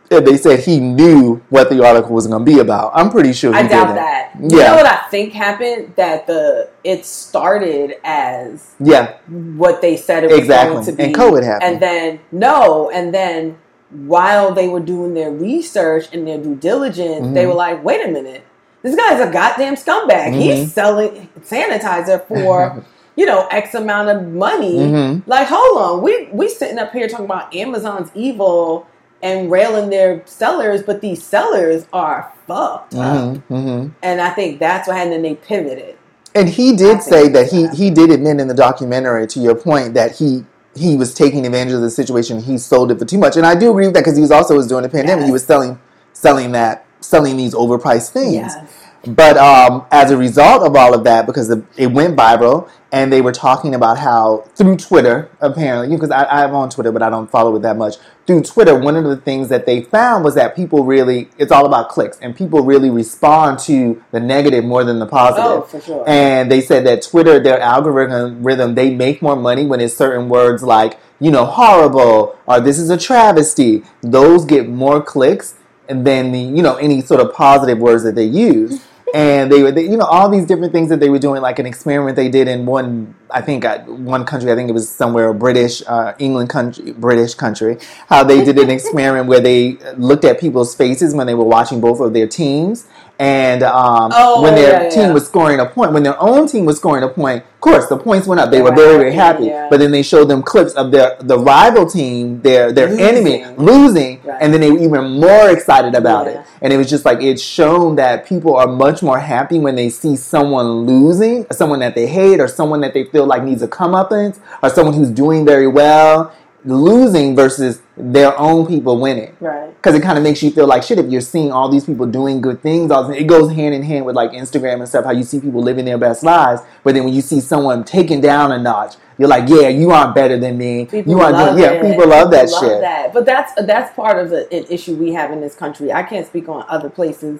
[0.10, 2.94] And they said he knew what the article was going to be about.
[2.96, 3.96] I'm pretty sure he I doubt didn't.
[3.96, 4.32] that.
[4.40, 5.96] You know what I think happened?
[5.98, 10.74] That the it started as Yeah, what they said it was Exactly.
[10.76, 11.04] going to be.
[11.04, 11.74] And COVID happened.
[11.74, 13.58] And then no, and then
[13.89, 17.47] while they were doing their research and their due diligence, they Mhm.
[17.47, 18.41] were like, "Wait a minute,
[18.84, 20.34] this guy's a goddamn scumbag.
[20.34, 20.39] Mhm.
[20.39, 22.84] He's selling sanitizer for."
[23.19, 24.78] You know, X amount of money.
[24.78, 25.23] Mhm.
[25.26, 28.86] Like, hold on, we we sitting up here talking about Amazon's evil
[29.23, 33.36] and railing their sellers, but these sellers are fucked up.
[33.38, 35.15] hmm hmm And I think that's what happened.
[35.15, 35.95] And they pivoted.
[36.36, 39.95] And he did say that he, he did admit in the documentary, to your point,
[39.95, 40.45] that he
[40.78, 42.42] he was taking advantage of the situation.
[42.42, 44.32] He sold it for too much, and I do agree with that because he was
[44.32, 45.26] also was during the pandemic.
[45.26, 45.80] He was selling
[46.13, 48.34] selling that selling these overpriced things.
[48.34, 48.87] Yes.
[49.08, 53.12] But um, as a result of all of that, because the, it went viral, and
[53.12, 57.10] they were talking about how through Twitter, apparently, because I, I'm on Twitter, but I
[57.10, 57.96] don't follow it that much.
[58.26, 61.65] Through Twitter, one of the things that they found was that people really, it's all
[61.65, 65.46] about clicks, and people really respond to the negative more than the positive.
[65.46, 66.04] Oh, for sure.
[66.08, 70.28] And they said that Twitter, their algorithm rhythm, they make more money when it's certain
[70.28, 73.84] words like, you know, horrible or this is a travesty.
[74.02, 75.56] Those get more clicks
[75.88, 78.86] than the, you know, any sort of positive words that they use.
[79.13, 81.60] And they were, they, you know, all these different things that they were doing, like
[81.60, 84.89] an experiment they did in one, I think, uh, one country, I think it was
[84.89, 87.78] somewhere British, uh, England country, British country,
[88.10, 91.80] how they did an experiment where they looked at people's faces when they were watching
[91.80, 92.86] both of their teams.
[93.20, 95.12] And um, Oh, when their yeah, team yeah.
[95.14, 97.98] was scoring a point, when their own team was scoring a point, of course the
[97.98, 98.52] points went up.
[98.52, 99.68] They were very, very happy, yeah.
[99.72, 103.04] But then they showed them clips of their the rival team, their their Losing.
[103.06, 104.38] enemy losing, Right.
[104.40, 106.40] and then they were even more excited about it.
[106.62, 109.90] And it was just like it's shown that people are much more happy when they
[109.90, 113.68] see someone losing, someone that they hate, or someone that they feel like needs a
[113.68, 116.32] comeuppance, or someone who's doing very well
[116.65, 119.74] losing versus their own people winning Right.
[119.78, 122.06] because it kind of makes you feel like shit if you're seeing all these people
[122.06, 125.12] doing good things all it goes hand in hand with like instagram and stuff how
[125.12, 128.52] you see people living their best lives but then when you see someone taken down
[128.52, 131.82] a notch you're like yeah you aren't better than me People you aren't doing, yeah
[131.82, 133.13] people love that shit that.
[133.13, 135.91] But that's that's part of the an issue we have in this country.
[135.93, 137.39] I can't speak on other places,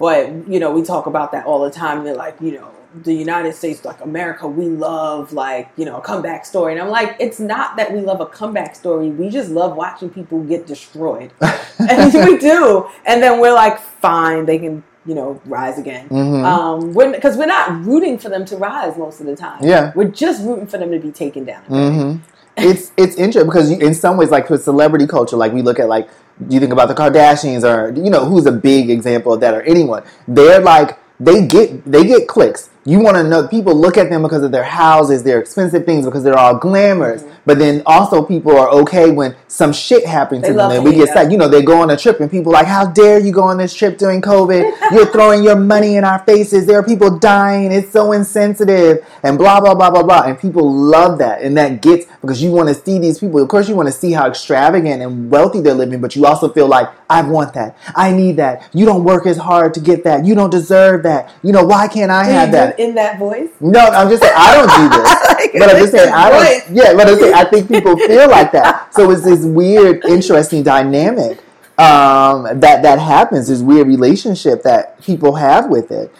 [0.00, 2.02] but you know we talk about that all the time.
[2.02, 2.72] They're like, you know,
[3.04, 6.88] the United States, like America, we love like you know a comeback story, and I'm
[6.88, 9.10] like, it's not that we love a comeback story.
[9.10, 11.30] We just love watching people get destroyed,
[11.78, 12.88] and we do.
[13.04, 16.08] And then we're like, fine, they can you know rise again.
[16.08, 16.44] Mhm.
[16.44, 19.62] Um, because we're not rooting for them to rise most of the time.
[19.62, 19.92] Yeah.
[19.94, 21.62] we're just rooting for them to be taken down.
[21.64, 22.16] hmm
[22.56, 25.78] it's it's interesting because you, in some ways, like with celebrity culture, like we look
[25.78, 26.08] at like
[26.48, 29.62] you think about the Kardashians or you know who's a big example of that or
[29.62, 30.02] anyone.
[30.26, 32.70] They're like they get they get clicks.
[32.90, 36.06] You want to know people look at them because of their houses, their expensive things,
[36.06, 37.22] because they're all glamorous.
[37.46, 40.94] But then also people are okay when some shit happens They to them and we
[40.94, 41.30] get sad.
[41.30, 43.44] You know, they go on a trip and people are like, "How dare you go
[43.44, 44.72] on this trip during COVID?
[44.92, 46.66] You're throwing your money in our faces.
[46.66, 47.70] There are people dying.
[47.70, 50.22] It's so insensitive." And blah blah blah blah blah.
[50.22, 53.40] And people love that, and that gets because you want to see these people.
[53.40, 56.48] Of course, you want to see how extravagant and wealthy they're living, but you also
[56.48, 57.76] feel like, "I want that.
[57.94, 58.64] I need that.
[58.72, 60.24] You don't work as hard to get that.
[60.24, 61.30] You don't deserve that.
[61.42, 63.50] You know, why can't I have that?" In that voice?
[63.60, 64.88] No, I'm just saying I don't do
[65.52, 65.60] this.
[65.60, 66.74] but I'm just saying I don't.
[66.76, 68.92] Yeah, but I'm saying I think people feel like that.
[68.94, 71.38] So it's this weird, interesting dynamic
[71.78, 73.48] um, that that happens.
[73.48, 76.12] This weird relationship that people have with it.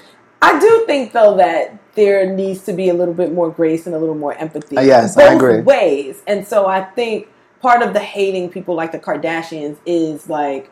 [0.43, 3.95] I do think though that there needs to be a little bit more grace and
[3.95, 4.77] a little more empathy.
[4.77, 5.61] Uh, yes, both I agree.
[5.63, 6.23] ways.
[6.27, 7.29] And so I think
[7.61, 10.71] part of the hating people like the Kardashians is like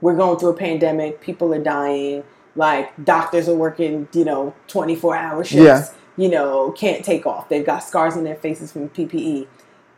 [0.00, 2.24] we're going through a pandemic, people are dying,
[2.56, 5.84] like doctors are working, you know, 24 hour shifts, Yeah.
[6.16, 7.48] you know, can't take off.
[7.48, 9.46] They've got scars on their faces from PPE.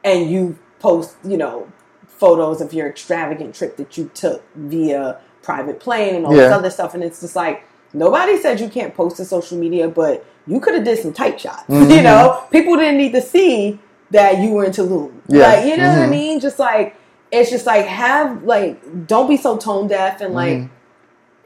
[0.04, 1.68] And you post, you know,
[2.06, 6.70] photos of your extravagant trip that you took via private plane and all this other
[6.70, 6.94] stuff.
[6.94, 10.74] And it's just like, nobody said you can't post to social media, but you could
[10.74, 11.64] have did some tight shots.
[11.68, 12.02] You Mhm.
[12.02, 13.78] know, people didn't need to see
[14.10, 15.12] that you were in Tulum.
[15.28, 15.46] Yeah.
[15.46, 16.10] Like, you know what I Mhm.
[16.10, 16.40] mean?
[16.40, 16.96] Just like,
[17.30, 20.68] it's just like, have, like, don't be so tone deaf and like, Mhm.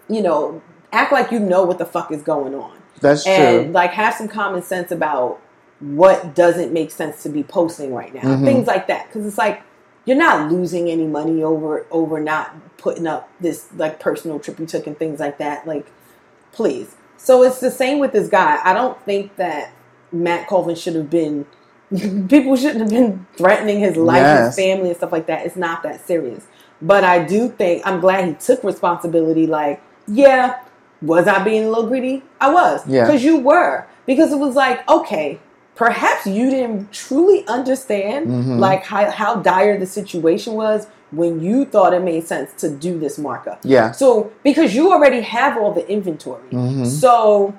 [0.09, 2.77] you know, act like you know what the fuck is going on.
[3.01, 3.33] That's true.
[3.33, 3.73] And true.
[3.73, 5.41] like, have some common sense about
[5.81, 8.21] what doesn't make sense to be posting right now.
[8.23, 8.45] Mhm.
[8.45, 9.11] Things like that.
[9.13, 9.63] Cause it's like,
[10.05, 14.67] you're not losing any money over over not putting up this like personal trip you
[14.67, 15.67] took and things like that.
[15.67, 15.87] Like,
[16.53, 16.95] please.
[17.17, 18.59] So it's the same with this guy.
[18.65, 19.73] I don't think that
[20.13, 21.47] Matt Colvin should have been.
[22.29, 24.47] People shouldn't have been threatening his life, Yes.
[24.57, 25.47] his family, and stuff like that.
[25.47, 26.47] It's not that serious.
[26.81, 29.47] But I do think I'm glad he took responsibility.
[29.47, 30.59] Like, yeah,
[31.03, 32.23] was I being a little greedy?
[32.41, 32.87] I was.
[32.87, 33.05] Yeah.
[33.05, 33.87] Because you were.
[34.07, 35.39] Because it was like, okay,
[35.75, 38.59] perhaps you didn't truly understand Mhm.
[38.59, 42.99] like how, how dire the situation was when you thought it made sense to do
[42.99, 43.61] this markup.
[43.65, 43.91] Yeah.
[43.93, 46.87] So because you already have all the inventory, Mhm.
[46.87, 47.55] so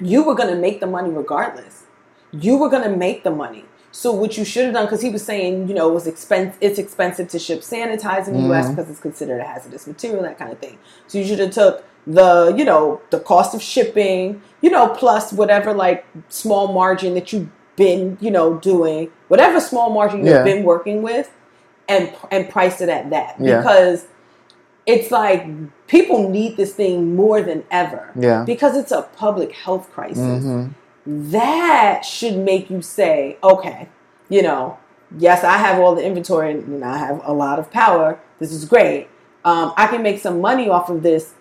[0.00, 1.84] you were gonna make the money regardless.
[2.32, 3.64] You were gonna make the money.
[3.92, 6.56] So what you should have done, because he was saying, you know, it was expense,
[6.60, 8.66] it's expensive to ship sanitizer in the U.S.
[8.66, 8.76] Mhm.
[8.76, 10.78] because it's considered a hazardous material, that kind of thing.
[11.08, 15.32] So you should have took the, you know, the cost of shipping, you know, plus
[15.32, 20.62] whatever like small margin that you've been, you know, doing, whatever small margin you've been
[20.64, 21.30] working with,
[21.88, 23.58] and and priced it at that Yeah.
[23.58, 24.06] because
[24.86, 25.46] it's like
[25.88, 28.44] people need this thing more than ever Yeah.
[28.44, 30.44] because it's a public health crisis.
[30.44, 30.66] hmm
[31.06, 33.88] That should make you say, okay,
[34.28, 34.78] you know,
[35.16, 38.20] yes, I have all the inventory and I have a lot of power.
[38.38, 39.08] This is great.
[39.44, 41.34] Um, I can make some money off of this.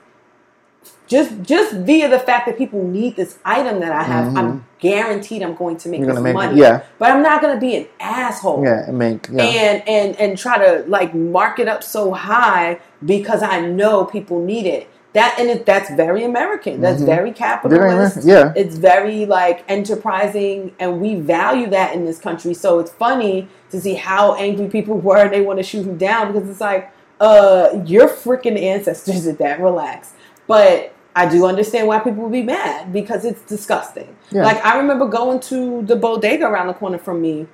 [1.07, 5.41] Just, just via the fact that people need this item that I have, I'm guaranteed
[5.41, 6.59] I'm going to make this make money.
[6.59, 9.43] yeah, But I'm not going to be an asshole yeah, and make yeah.
[9.43, 14.43] and and and try to like mark it up so high because I know people
[14.43, 14.87] need it.
[15.13, 16.81] That and it, that's very American.
[16.81, 17.05] That's Mhm.
[17.07, 18.23] very capitalist.
[18.23, 18.53] Yeah.
[18.55, 22.53] It's very like enterprising, and we value that in this country.
[22.53, 25.97] So it's funny to see how angry people were and they want to shoot him
[25.97, 29.59] down because it's like, uh, your freaking ancestors did that.
[29.59, 30.13] Relax.
[30.47, 34.15] But I do understand why people would be mad because it's disgusting.
[34.31, 34.43] Yeah.
[34.45, 37.47] Like I remember going to the bodega around the corner from me,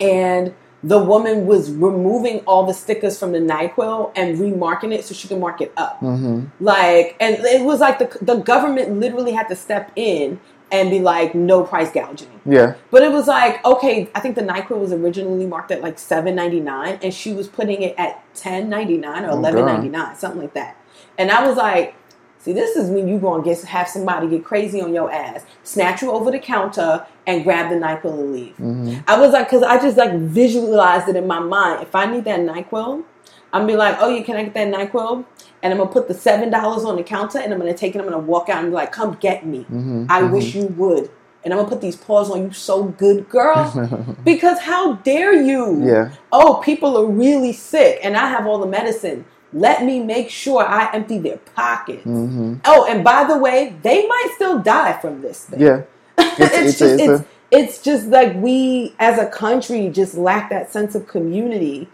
[0.00, 5.14] and the woman was removing all the stickers from the Nyquil and remarking it so
[5.14, 5.98] she could mark it up.
[6.00, 10.40] hmm Like, and it was like the the government literally had to step in
[10.72, 12.40] and be like, no price gouging.
[12.46, 12.74] Yeah.
[12.90, 16.34] But it was like, okay, I think the Nyquil was originally marked at like seven
[16.34, 19.88] ninety nine, and she was putting it at ten ninety nine or Oh, eleven ninety
[19.88, 20.76] nine, something like that.
[21.18, 21.94] And I was like,
[22.42, 26.02] see, this is when you gonna get have somebody get crazy on your ass, snatch
[26.02, 28.56] you over the counter, and grab the Nyquil and leave.
[28.56, 31.82] hmm I was like, because I just like visualized it in my mind.
[31.82, 33.04] If I need that Nyquil,
[33.52, 35.24] I'm be like, oh yeah, can I get that Nyquil?
[35.62, 38.00] And I'm gonna put the seven dollars on the counter, and I'm gonna take it.
[38.00, 39.62] I'm gonna walk out and be like, come get me.
[39.64, 41.10] hmm I wish you would.
[41.44, 44.16] And I'm gonna put these paws on you so good, girl.
[44.24, 45.84] because how dare you?
[45.86, 46.12] yeah.
[46.32, 49.24] Oh, people are really sick and I have all the medicine.
[49.52, 52.04] Let me make sure I empty their pockets.
[52.04, 55.60] hmm Oh, and by the way, they might still die from this thing.
[55.60, 55.82] Yeah.
[56.18, 59.88] it's, It's- it's a- just it's a- it's, it's just like we as a country
[59.90, 61.86] just lack that sense of community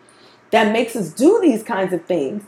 [0.53, 2.45] that makes us do these kinds of things.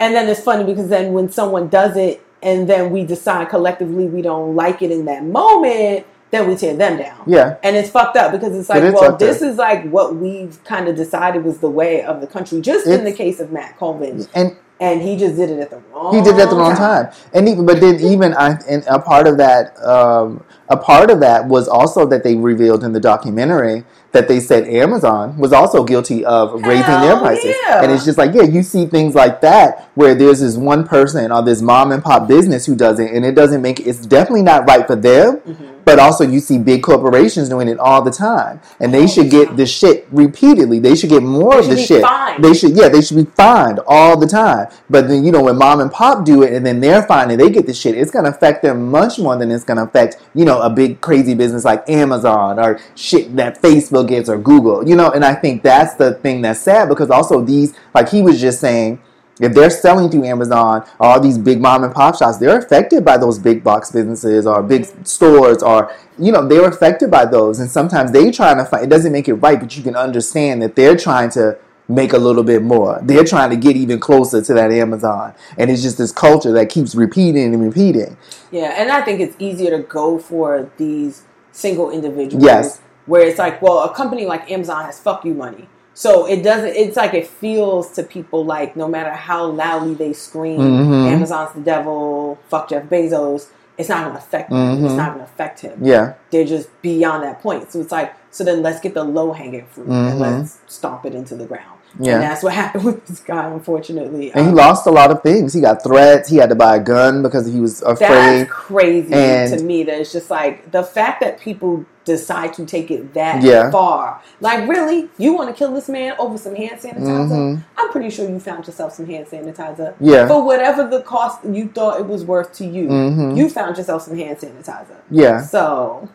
[0.00, 4.06] And then it's funny because then when someone does it and then we decide collectively
[4.06, 7.22] we don't like it in that moment, then we tear them down.
[7.26, 7.56] Yeah.
[7.62, 9.48] And it's fucked up because it's like, It well, this up.
[9.48, 13.04] is like what we've kind of decided was the way of the country, just in
[13.04, 14.26] the case of Matt Colvin.
[14.34, 16.74] And And he just did it at the wrong he did it at the wrong
[16.74, 17.12] time.
[17.34, 21.20] And even, but then even I, and a part of that, um, a part of
[21.20, 25.84] that was also that they revealed in the documentary that they said Amazon was also
[25.84, 27.54] guilty of raising their prices.
[27.66, 27.82] yeah.
[27.82, 31.30] And it's just like, yeah, you see things like that where there's this one person
[31.30, 34.42] or this mom and pop business who does it, and it doesn't make it's definitely
[34.42, 35.38] not right for them.
[35.38, 35.69] Mm-hmm.
[35.90, 39.56] But also, you see big corporations doing it all the time, and they should get
[39.56, 40.78] the shit repeatedly.
[40.78, 42.02] They should get more of the shit.
[42.02, 42.44] fined.
[42.44, 44.68] They should, yeah, they should be fined all the time.
[44.88, 47.40] But then, you know, when mom and pop do it, and then they're fined and
[47.40, 50.44] they get the shit, it's gonna affect them much more than it's gonna affect, you
[50.44, 54.88] know, a big crazy business like Amazon or shit that Facebook gets or Google.
[54.88, 58.22] You know, and I think that's the thing that's sad because also these, like he
[58.22, 59.00] was just saying
[59.40, 63.16] If they're selling through Amazon, all these big mom and pop shops, they're affected by
[63.16, 67.60] those big box businesses or big stores or you know, they're affected by those.
[67.60, 70.62] And sometimes they trying to find it doesn't make it right, but you can understand
[70.62, 73.00] that they're trying to make a little bit more.
[73.02, 75.34] They're trying to get even closer to that Amazon.
[75.58, 78.16] And it's just this culture that keeps repeating and repeating.
[78.50, 82.44] Yeah, and I think it's easier to go for these single individuals.
[82.44, 82.80] Yes.
[83.06, 85.68] Where it's like, well, a company like Amazon has fuck you money.
[86.00, 86.74] So it doesn't.
[86.76, 91.12] It's like it feels to people like no matter how loudly they scream, Mhm.
[91.12, 93.48] Amazon's the devil, fuck Jeff Bezos.
[93.76, 94.82] It's not going to affect them.
[94.86, 95.78] It's not to affect him.
[95.82, 96.14] Yeah.
[96.30, 97.70] They're just beyond that point.
[97.70, 100.20] So it's like, so then let's get the low hanging fruit and Mhm.
[100.20, 101.79] let's stomp it into the ground.
[101.98, 102.14] Yeah.
[102.14, 104.32] And that's what happened with this guy, unfortunately.
[104.32, 105.52] And he Um, lost a lot of things.
[105.52, 106.28] He got threats.
[106.28, 108.08] He had to buy a gun because he was afraid.
[108.08, 109.82] That's crazy And- to me.
[109.84, 113.70] That it's just like the fact that people decide to take it that Yeah.
[113.70, 114.20] far.
[114.40, 117.28] Like, really, you want to kill this man over some hand sanitizer?
[117.28, 117.62] Mhm.
[117.76, 119.92] I'm pretty sure you found yourself some hand sanitizer.
[120.00, 120.26] Yeah.
[120.26, 123.36] For whatever the cost you thought it was worth to you, Mhm.
[123.36, 124.96] you found yourself some hand sanitizer.
[125.10, 125.42] Yeah.
[125.42, 126.08] So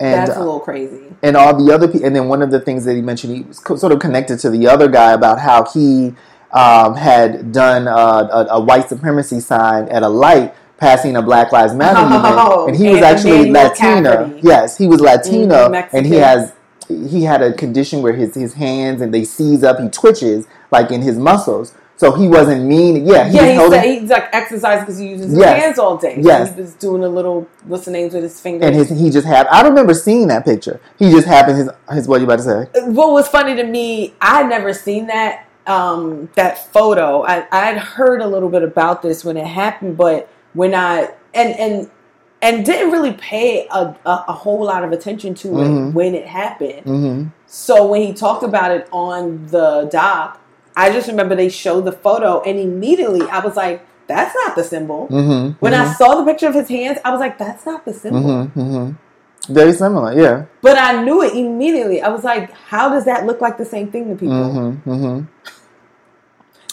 [0.00, 1.02] And that's uh, a little crazy.
[1.22, 2.06] and all the other people.
[2.06, 4.38] And then one of the things that he mentioned, he was co- sort of connected
[4.40, 6.14] to the other guy about how he
[6.52, 11.52] um, had done uh, a, a white supremacy sign at a light passing a Black
[11.52, 14.16] Lives Matter Oh, and he was and actually Latino.
[14.26, 14.40] Cafferty.
[14.42, 16.52] Yes, he was Latino, Mhm, and he has
[16.88, 20.90] he had a condition where his his hands and they seize up, he twitches like
[20.90, 21.74] in his muscles.
[22.00, 23.04] So he wasn't mean.
[23.04, 25.62] Yeah, he yeah, was he said he's like exercising because he uses his Yes.
[25.62, 26.14] hands all day.
[26.22, 26.54] So Yes.
[26.54, 28.66] he was doing a little what's the names with his fingers.
[28.66, 29.46] and his he just had.
[29.48, 30.80] I remember seeing that picture.
[30.98, 32.80] He just happened his his what you about to say?
[32.86, 37.22] what was funny to me, I had never seen that um, that photo.
[37.22, 41.10] I I had heard a little bit about this when it happened, but when I
[41.34, 41.90] and and
[42.40, 45.92] and didn't really pay a, a, a whole lot of attention to it Mhm.
[45.92, 46.80] when it happened.
[46.86, 50.39] hmm So when he talked about it on the doc,
[50.76, 54.64] I just remember they showed the photo, and immediately I was like, "That's not the
[54.64, 57.84] symbol." hmm When I saw the picture of his hands, I was like, "That's not
[57.84, 58.90] the symbol." hmm hmm
[59.48, 60.44] Very similar, yeah.
[60.62, 62.02] But I knew it immediately.
[62.02, 65.20] I was like, "How does that look like the same thing to people?" hmm hmm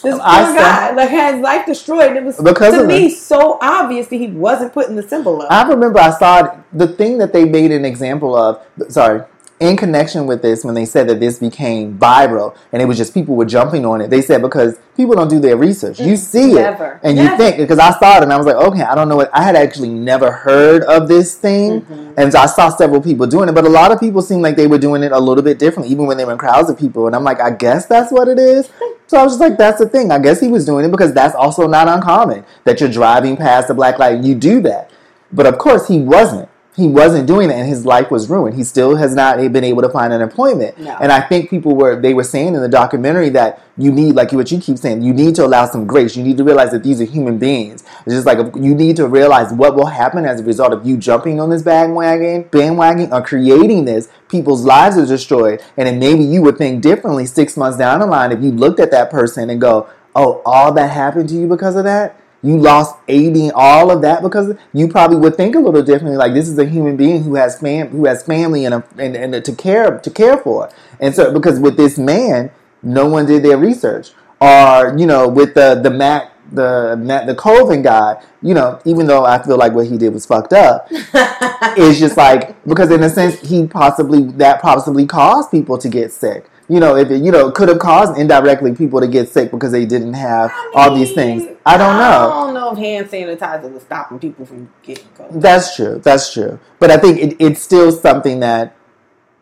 [0.03, 2.15] This poor I guy like had his life destroyed.
[2.15, 3.17] It was Because to me it.
[3.17, 5.51] so obvious that he wasn't putting the symbol up.
[5.51, 8.61] I remember I saw it, the thing that they made an example of.
[8.89, 9.21] Sorry,
[9.59, 13.11] in connection with this, when they said that this became viral, and it was just
[13.13, 14.09] people were jumping on it.
[14.11, 15.99] They said because people don't do their research.
[15.99, 16.99] You see Never.
[17.03, 19.09] it, and you think because I saw it, and I was like, okay, I don't
[19.09, 19.31] know what.
[19.33, 22.13] I had actually never heard of this thing, Mhm.
[22.17, 24.55] and so I saw several people doing it, but a lot of people seemed like
[24.57, 26.77] they were doing it a little bit differently, even when they were in crowds of
[26.77, 27.07] people.
[27.07, 28.69] And I'm like, I guess that's what it is.
[29.09, 30.11] So I was just like, that's the thing.
[30.11, 33.69] I guess he was doing it because that's also not uncommon that you're driving past
[33.69, 34.91] the black light and you do that.
[35.31, 36.49] But of course, he wasn't.
[36.77, 38.55] He wasn't doing that, and his life was ruined.
[38.55, 40.77] He still has not been able to find an employment.
[40.77, 40.95] No.
[41.01, 44.31] And I think people were they were saying in the documentary that you need, like
[44.31, 46.15] what you keep saying, you need to allow some grace.
[46.15, 47.83] You need to realize that these are human beings.
[48.05, 50.97] It's just like you need to realize what will happen as a result of you
[50.97, 54.09] jumping on this bandwagon, bandwagon, or creating this.
[54.29, 58.05] People's lives are destroyed, and then maybe you would think differently six months down the
[58.05, 61.47] line if you looked at that person and go, "Oh, all that happened to you
[61.47, 65.59] because of that." You lost aiding all of that because you probably would think a
[65.59, 66.17] little differently.
[66.17, 69.15] Like this is a human being who has fam- who has family and, a, and
[69.15, 70.69] and to care to care for.
[70.99, 72.51] And so because with this man,
[72.83, 74.11] no one did their research.
[74.39, 79.07] Or you know, with the the Mac the Matt the Colvin guy, you know, even
[79.07, 83.03] though I feel like what he did was fucked up, it's just like because in
[83.03, 86.49] a sense he possibly that possibly caused people to get sick.
[86.69, 89.71] You know, if it, you know, could have caused indirectly people to get sick because
[89.71, 91.43] they didn't have all these things.
[91.65, 92.31] I don't know.
[92.31, 95.41] I don't know if hand sanitizer was stopping people from getting COVID.
[95.41, 96.01] That's true.
[96.03, 96.59] That's true.
[96.79, 98.75] But I think it, it's still something that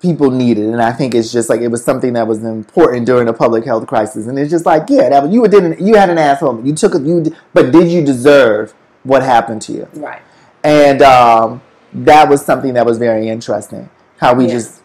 [0.01, 3.27] people needed, and I think it's just like it was something that was important during
[3.27, 4.27] a public health crisis.
[4.27, 6.63] And it's just like, yeah, that was, you didn't you had an asshole.
[6.63, 7.01] You took it.
[7.01, 9.87] You but did you deserve what happened to you?
[9.95, 10.21] Right.
[10.63, 13.89] And um, that was something that was very interesting.
[14.17, 14.51] How we Yeah.
[14.51, 14.81] just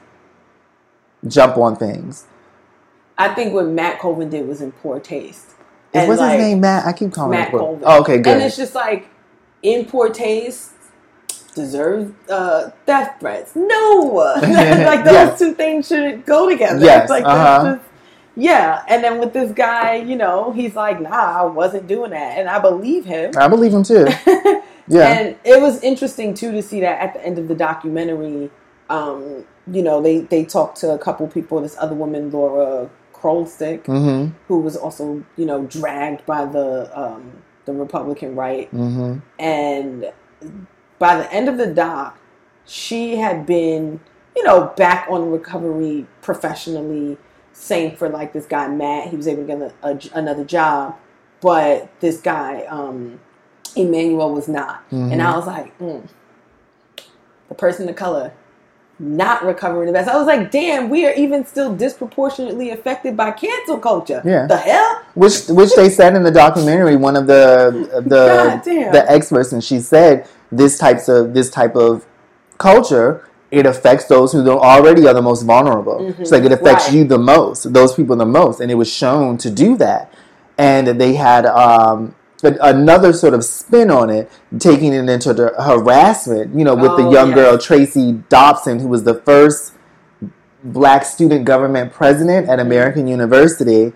[1.27, 2.27] jump on things.
[3.21, 5.51] I think what Matt Colvin did was in poor taste.
[5.93, 6.61] And, what's like, his name?
[6.61, 6.87] Matt.
[6.87, 7.59] I keep calling Matt him.
[7.59, 7.85] Colvin.
[7.87, 8.35] Oh, okay, good.
[8.35, 9.09] And it's just like
[9.63, 10.73] in poor taste
[11.55, 13.53] deserve uh, death threats.
[13.55, 14.13] No,
[14.43, 15.39] like those Yes.
[15.39, 16.85] two things shouldn't go together.
[16.85, 17.77] Yes, like uh-huh.
[17.77, 17.89] just,
[18.37, 18.85] yeah.
[18.89, 22.49] And then with this guy, you know, he's like, nah, I wasn't doing that, and
[22.49, 23.33] I believe him.
[23.37, 24.07] I believe him too.
[24.91, 25.09] Yeah.
[25.09, 28.51] And it was interesting too to see that at the end of the documentary,
[28.89, 31.61] um, you know, they they talked to a couple people.
[31.61, 32.91] This other woman, Laura
[33.21, 37.33] Krolstick, hmm who was also you know dragged by the um,
[37.65, 40.13] the Republican right, hmm and
[40.99, 42.19] by the end of the doc,
[42.65, 44.01] she had been
[44.37, 47.19] you know back on recovery professionally.
[47.53, 50.97] Same for like this guy Matt, he was able to get a, a- another job,
[51.41, 53.21] but this guy, um,
[53.77, 54.89] Emmanuel, was not.
[54.91, 55.13] Mm-hmm.
[55.13, 56.09] And I was like, mm,
[57.49, 58.33] the person of color
[59.03, 60.09] not recovering the best.
[60.11, 64.21] I was like, damn, we are even still disproportionately affected by cancel culture.
[64.25, 64.47] Yeah.
[64.47, 65.03] The hell?
[65.15, 68.61] which which they said in the documentary one of the the
[68.93, 72.07] the experts and she said this types of this type of
[72.59, 76.85] culture it affects those who don't already are the most vulnerable it's like it affects
[76.87, 76.95] Right.
[76.99, 80.13] you the most those people the most and it was shown to do that
[80.59, 86.55] and they had um another sort of spin on it taking it into the harassment
[86.55, 87.35] you know with the Oh, young yes.
[87.37, 89.73] girl tracy dobson who was the first
[90.65, 93.93] black student government president at American University.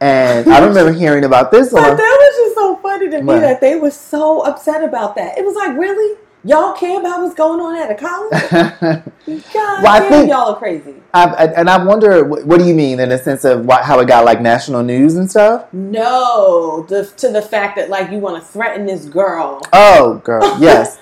[0.00, 3.24] And I remember hearing about this But on that was just so funny to me
[3.24, 3.40] What?
[3.40, 5.38] that they were so upset about that.
[5.38, 6.18] It was like, really?
[6.44, 8.50] Y'all care about what's going on at a college?
[9.52, 10.94] God Well, I think- y'all are crazy.
[11.12, 13.82] I, I, and I wonder, what, what do you mean in the sense of why,
[13.82, 15.66] how it got like national news and stuff?
[15.72, 19.60] No, the, to the fact that like you want to threaten this girl.
[19.72, 20.98] Oh, girl, yes,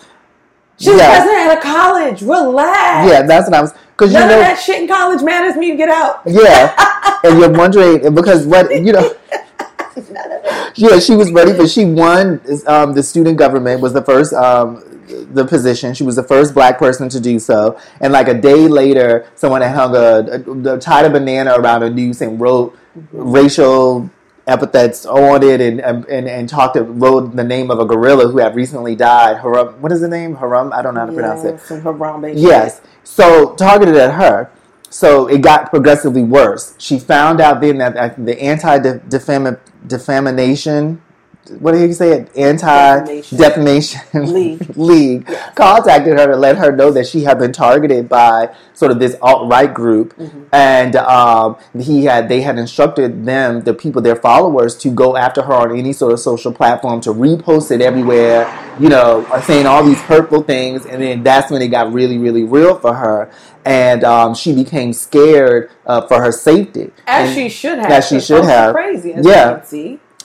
[0.78, 1.08] She's Yeah.
[1.08, 2.22] president at a college.
[2.22, 3.10] Relax.
[3.10, 5.56] yeah, that's what I was because you None know, of that shit in college matters.
[5.56, 6.20] Me to get out.
[6.26, 9.14] yeah, and you're wondering because what you know.
[10.10, 10.72] None of it.
[10.78, 13.80] Yeah, she was ready, but she won um, the student government.
[13.80, 15.94] Was the first um, the position.
[15.94, 17.78] She was the first black person to do so.
[18.00, 21.90] And like a day later, someone had hung a, a, tied a banana around a
[21.90, 22.76] noose and wrote
[23.12, 24.10] racial
[24.46, 28.54] epithets on it, and and, and, talked wrote the name of a gorilla who had
[28.54, 29.38] recently died.
[29.38, 30.36] Haram, what is the name?
[30.36, 30.72] Haram.
[30.72, 31.54] I don't know how to pronounce it.
[31.54, 32.32] Yes, Harambe.
[32.36, 32.80] Yes.
[33.04, 34.50] So targeted at her.
[34.88, 36.74] So it got progressively worse.
[36.78, 38.78] She found out then that the anti
[39.88, 41.02] defamation,
[41.60, 42.36] what did you say it?
[42.36, 44.00] Anti Defamation.
[44.14, 44.76] League.
[44.76, 48.98] league contacted her to let her know that she had been targeted by sort of
[48.98, 50.42] this alt right group, Mm-hmm.
[50.52, 55.42] and um, he had they had instructed them, the people, their followers, to go after
[55.42, 58.46] her on any sort of social platform to repost it everywhere,
[58.78, 62.44] you know, saying all these hurtful things, and then that's when it got really, really
[62.44, 63.30] real for her,
[63.64, 66.90] and um, she became scared uh, for her safety.
[67.06, 67.90] As And- she should have.
[67.90, 68.74] As she should have.
[68.74, 69.14] Crazy.
[69.20, 69.62] Yeah.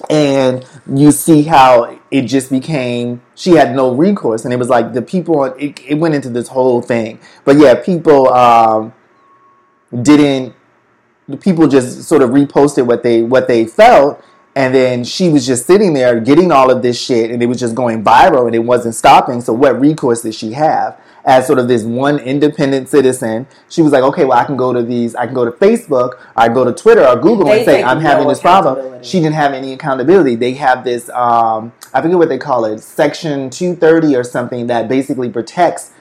[0.10, 4.44] And you see how it just became she had no recourse.
[4.44, 7.20] And it was like the people it, it went into this whole thing.
[7.46, 8.94] But yeah people um
[10.02, 10.56] didn't
[11.42, 14.24] people just sort of reposted what they what they felt.
[14.54, 17.32] And then she was just sitting there getting all of this shit.
[17.32, 19.40] And it was just going viral and it wasn't stopping.
[19.40, 23.48] So what recourse did she have as sort of this one independent citizen.
[23.70, 26.20] She was like okay well i can go to these i can go to facebook
[26.36, 29.02] i go to twitter or google They and say i'm having this problem.
[29.04, 30.36] she didn't have any accountability.
[30.36, 34.88] They have this um, i forget what they call it section 230 or something that
[34.88, 35.92] basically protects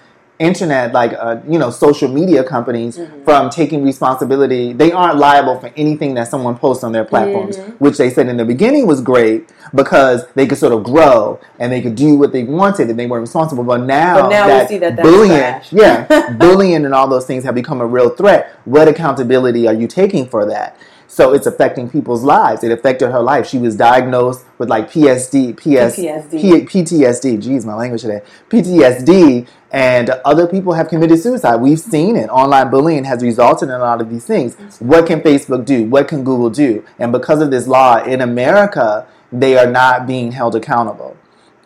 [0.41, 3.25] internet like uh, you know social media companies Mm-hmm.
[3.25, 7.73] from taking responsibility they aren't liable for anything that someone posts on their platforms Mm-hmm.
[7.85, 11.71] which they said in the beginning was great because they could sort of grow and
[11.71, 14.67] they could do what they wanted and they weren't responsible but now, But now we
[14.69, 18.51] see that that's bullying yeah bullying and all those things have become a real threat
[18.65, 20.77] what accountability are you taking for that
[21.21, 22.65] so it's affecting people's lives.
[22.65, 23.47] It affected her life.
[23.47, 26.31] She was diagnosed with like PSD, PS, PTSD.
[26.31, 27.43] P- PTSD.
[27.43, 28.23] Jeez, my language today.
[28.49, 31.57] PTSD, and other people have committed suicide.
[31.57, 32.31] We've seen it.
[32.31, 34.57] Online bullying has resulted in a lot of these things.
[34.79, 35.85] What can Facebook do?
[35.85, 36.83] What can Google do?
[36.99, 41.19] And because of this law in America, they are not being held accountable.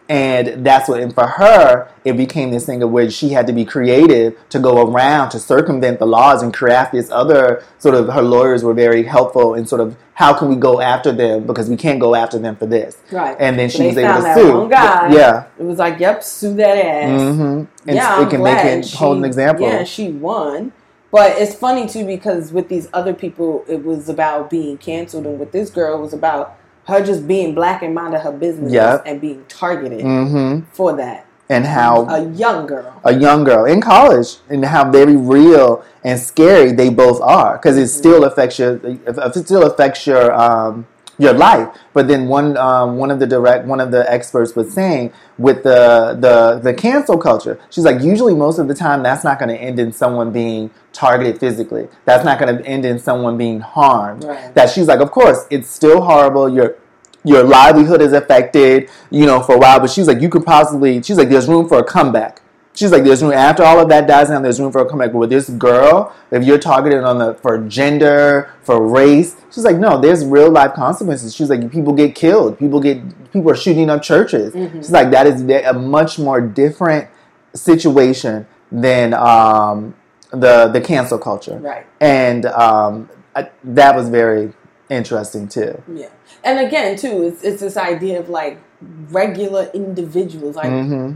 [0.06, 3.54] And that's what, and for her, it became this thing of where she had to
[3.54, 8.08] be creative to go around to circumvent the laws and craft this other sort of.
[8.08, 11.70] Her lawyers were very helpful in sort of how can we go after them because
[11.70, 12.98] we can't go after them for this.
[13.10, 13.34] Right.
[13.40, 14.58] And then So she was able to that sue.
[14.58, 15.10] one guy.
[15.14, 15.46] Yeah.
[15.58, 17.20] It was like, yep, sue that ass.
[17.22, 17.42] Mm-hmm.
[17.42, 19.66] And yeah, it I'm can glad make it hold an she- example.
[19.66, 20.72] Yeah, she won.
[21.10, 25.38] But it's funny too because with these other people, it was about being canceled, and
[25.38, 29.02] with this girl, it was about her just being black and minding her business Yep.
[29.06, 31.26] and being targeted hmm for that.
[31.48, 33.00] And how A young girl.
[33.04, 37.76] a young girl in college and how very real and scary they both are because
[37.76, 40.86] it still affects your it still affects your um,
[41.18, 41.76] your life.
[41.92, 45.62] But then one um, one of the direct one of the experts was saying with
[45.62, 49.48] the the the cancel culture, she's like usually most of the time that's not going
[49.48, 51.88] to end in someone being targeted physically.
[52.04, 54.24] That's not going to end in someone being harmed.
[54.24, 54.54] Right.
[54.54, 56.48] That she's like, of course, it's still horrible.
[56.48, 56.76] You're
[57.24, 59.80] your livelihood is affected, you know, for a while.
[59.80, 62.42] But she's like, you could possibly, she's like, there's room for a comeback.
[62.74, 64.42] She's like, there's room after all of that dies down.
[64.42, 65.12] There's room for a comeback.
[65.12, 69.76] But with this girl, if you're targeted on the for gender, for race, she's like,
[69.76, 71.34] no, there's real life consequences.
[71.34, 72.58] She's like, people get killed.
[72.58, 73.00] People get
[73.32, 74.52] people are shooting up churches.
[74.72, 77.08] She's like, that is a much more different
[77.54, 79.94] situation than um,
[80.32, 81.58] the the cancel culture.
[81.58, 81.86] Right.
[82.00, 84.52] And um, I, that was very
[84.90, 85.80] interesting too.
[85.92, 86.10] Yeah,
[86.42, 91.12] and again, too, it's it's this idea of like regular individuals, like hmm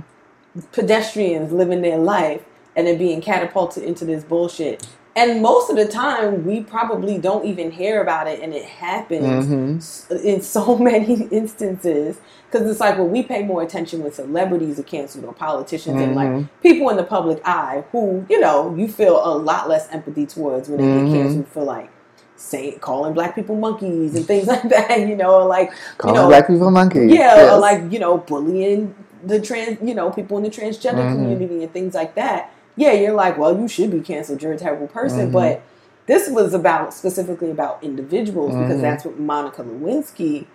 [0.72, 2.42] pedestrians living their life
[2.76, 4.86] and then being catapulted into this bullshit.
[5.16, 9.46] And most of the time, we probably don't even hear about it, and it happens
[9.46, 9.78] hmm
[10.24, 12.20] in so many instances.
[12.51, 16.12] Because it's like, well, we pay more attention when celebrities are canceled or politicians and
[16.12, 16.14] Mhm.
[16.14, 20.24] like people in the public eye who, you know, you feel a lot less empathy
[20.24, 21.05] towards when they Mhm.
[21.07, 21.90] get canceled for like
[22.36, 26.22] saying calling black people monkeys and things like that, you know, or like Calling you
[26.22, 27.11] know, black people monkeys.
[27.12, 27.53] yeah, Yes.
[27.53, 28.94] or like you know, bullying
[29.24, 31.12] the trans, you know, people in the transgender Mhm.
[31.12, 32.50] community and things like that.
[32.76, 34.42] Yeah, you're like, well, you should be canceled.
[34.42, 35.28] You're a terrible person.
[35.28, 35.32] Mhm.
[35.32, 35.62] But
[36.06, 38.82] this was about specifically about individuals because Mhm.
[38.82, 40.46] that's what Monica Lewinsky.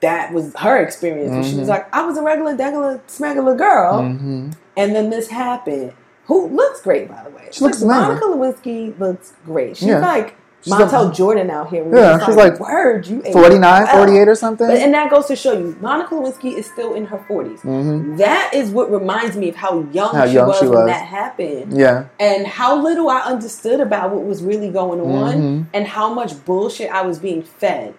[0.00, 1.30] That was her experience.
[1.32, 1.70] where She was Mhm.
[1.70, 5.92] like, I was a regular, degular, smegular girl, hmm and then this happened.
[6.26, 7.48] Who looks great, by the way.
[7.50, 9.76] She looks Monica Lewinsky looks great.
[9.76, 10.00] She's Yeah.
[10.00, 10.34] like
[10.66, 11.84] Montel a- Jordan out here.
[11.94, 13.06] Yeah, she's like word.
[13.06, 14.66] You ate 49, 48 or something.
[14.66, 17.60] But, and that goes to show you, Monica Lewinsky is still in her 40s.
[17.60, 20.86] hmm That is what reminds me of how young, How she, young was she when
[20.86, 21.76] that happened.
[21.76, 22.04] Yeah.
[22.20, 25.66] And how little I understood about what was really going on Mhm.
[25.74, 27.94] and how much bullshit I was being fed.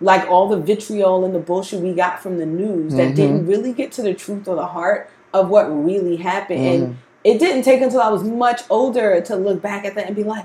[0.00, 3.14] Like all the vitriol and the bullshit we got from the news that Mhm.
[3.14, 6.60] didn't really get to the truth or the heart of what really happened.
[6.60, 10.16] And it didn't take until I was much older to look back at that and
[10.16, 10.44] be like,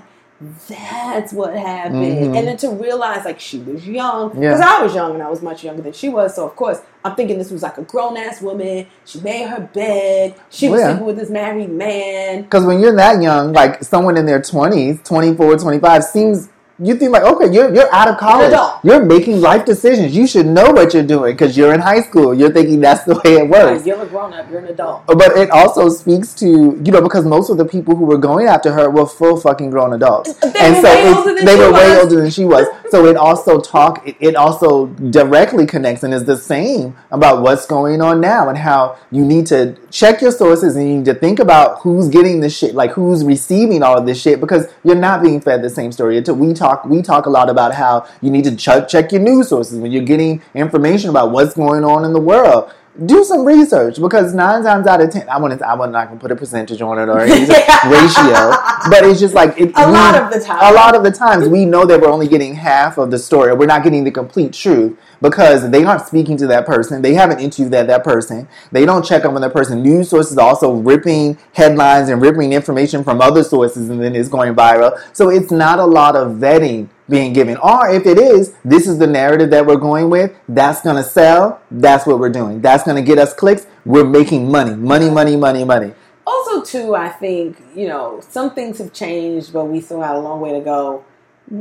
[0.70, 1.96] that's what happened.
[2.04, 2.38] Mhm.
[2.38, 4.32] And then to realize like she was young.
[4.36, 4.50] Yeah.
[4.50, 6.36] Because I was young and I was much younger than she was.
[6.36, 8.86] So of course I'm thinking this was like a grown ass woman.
[9.06, 10.36] She made her bed.
[10.50, 10.90] She was Yeah.
[10.90, 12.44] sleeping with this married man.
[12.44, 16.50] Because when you're that young, like someone in their 20s, 24, 25, seems
[16.80, 18.50] you think like, okay, you're you're out of college.
[18.50, 18.80] adult.
[18.84, 20.16] You're making life decisions.
[20.16, 22.34] You should know what you're doing because you're in high school.
[22.34, 23.86] You're thinking that's the way it works.
[23.86, 25.04] You're a grown up, you're an adult.
[25.08, 28.18] Oh, but it also speaks to you know because most of the people who were
[28.20, 32.22] going after her were full fucking grown adults, They and so they were way older
[32.22, 32.68] than she was.
[32.90, 38.02] So it also talk it, also directly connects and is the same about what's going
[38.02, 41.40] on now and how you need to check your sources and you need to think
[41.40, 45.22] about who's getting this shit, like who's receiving all of this shit because you're not
[45.22, 46.22] being fed the same story.
[46.22, 49.50] We talk we talk a lot about how you need to check check your news
[49.50, 52.72] sources when you're getting information about what's going on in the world
[53.06, 56.20] do some research because nine times out of ten, I want to, I'm not gonna
[56.20, 57.42] put a percentage on it or any
[57.92, 58.52] ratio,
[58.90, 60.58] but it's just like it, A we- lot of the time.
[60.62, 63.52] A lot of the times, we know that we're only getting half of the story,
[63.52, 67.02] or we're not getting the complete truth because they aren't speaking to that person.
[67.02, 68.48] They haven't interviewed that that person.
[68.72, 69.82] They don't check up on that person.
[69.84, 74.30] News sources are also ripping headlines and ripping information from other sources, and then it's
[74.30, 75.00] going viral.
[75.14, 77.58] So it's not a lot of vetting being given.
[77.58, 80.32] Or if it is, this is the narrative that we're going with.
[80.50, 81.62] That's going to sell.
[81.72, 82.62] That's what we're doing.
[82.62, 83.66] That's going to get us clicks.
[83.86, 84.76] We're making money.
[84.76, 85.94] Money, money, money, money.
[86.26, 90.20] Also, too, I think, you know, some things have changed, but we still got a
[90.20, 91.06] long way to go.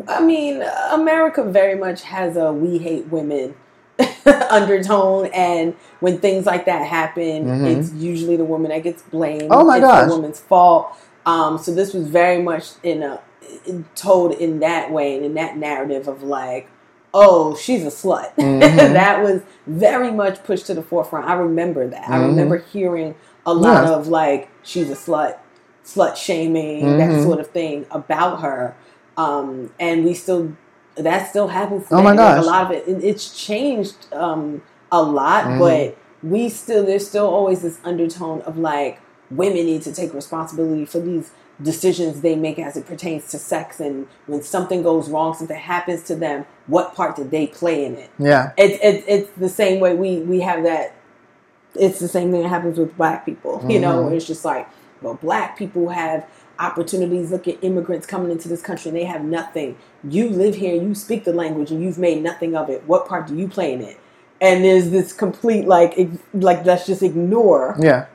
[0.08, 3.54] I mean, America very much has a we hate women
[4.50, 7.76] undertone, and when things like that happen, Mhm.
[7.76, 9.48] it's usually the woman that gets blamed.
[9.50, 10.08] Oh my it's gosh.
[10.08, 10.88] the woman's fault.
[11.24, 13.20] Um, so this was very much in a
[13.94, 16.68] told in that way and in that narrative of like,
[17.14, 18.34] oh, she's a slut.
[18.36, 18.60] Mhm.
[18.92, 21.26] that was very much pushed to the forefront.
[21.28, 22.08] I remember that.
[22.08, 22.26] I Mhm.
[22.28, 23.14] remember hearing
[23.46, 23.90] a lot Yes.
[23.90, 25.36] of like, she's a slut,
[25.84, 27.22] slut shaming, that Mhm.
[27.24, 28.74] sort of thing about her.
[29.16, 30.48] Um, and we still,
[30.96, 31.84] that still happens.
[31.90, 32.22] Oh my today.
[32.24, 32.44] Like, gosh.
[32.44, 35.58] a lot of it, it- it's changed um, a lot, Mhm.
[35.58, 38.98] but we still, there's still always this undertone of like,
[39.30, 41.30] women need to take responsibility for these
[41.62, 46.02] decisions they make as it pertains to sex and when something goes wrong something happens
[46.02, 48.10] to them what part did they play in it?
[48.18, 48.52] Yeah.
[48.58, 50.94] it's it's it's the same way we we have that
[51.74, 53.82] it's the same thing that happens with black people you mm-hmm.
[53.82, 54.68] know it's just like
[55.00, 56.26] well black people have
[56.58, 59.76] opportunities look at immigrants coming into this country and they have nothing.
[60.04, 62.84] You live here you speak the language and you've made nothing of it.
[62.86, 63.98] What part do you play in it?
[64.40, 65.98] And there's this complete like
[66.34, 68.06] like let's just ignore Yeah.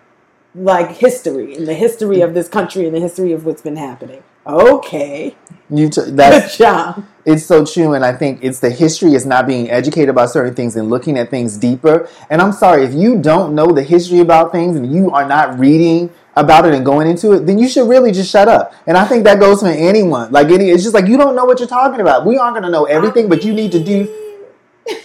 [0.54, 4.24] Like history and the history of this country and the history of what's been happening
[4.46, 5.36] okay
[5.70, 9.26] You t- good that's job it's so true, and I think it's the history is
[9.26, 12.10] not being educated about certain things and looking at things deeper.
[12.30, 15.60] And I'm sorry if you don't know the history about things and you are not
[15.60, 18.74] reading about it and going into it, then you should really just shut up.
[18.88, 20.32] And I think that goes for anyone.
[20.32, 22.26] Like any, it's just like you don't know what you're talking about.
[22.26, 24.31] We aren't going to know everything, but you need to do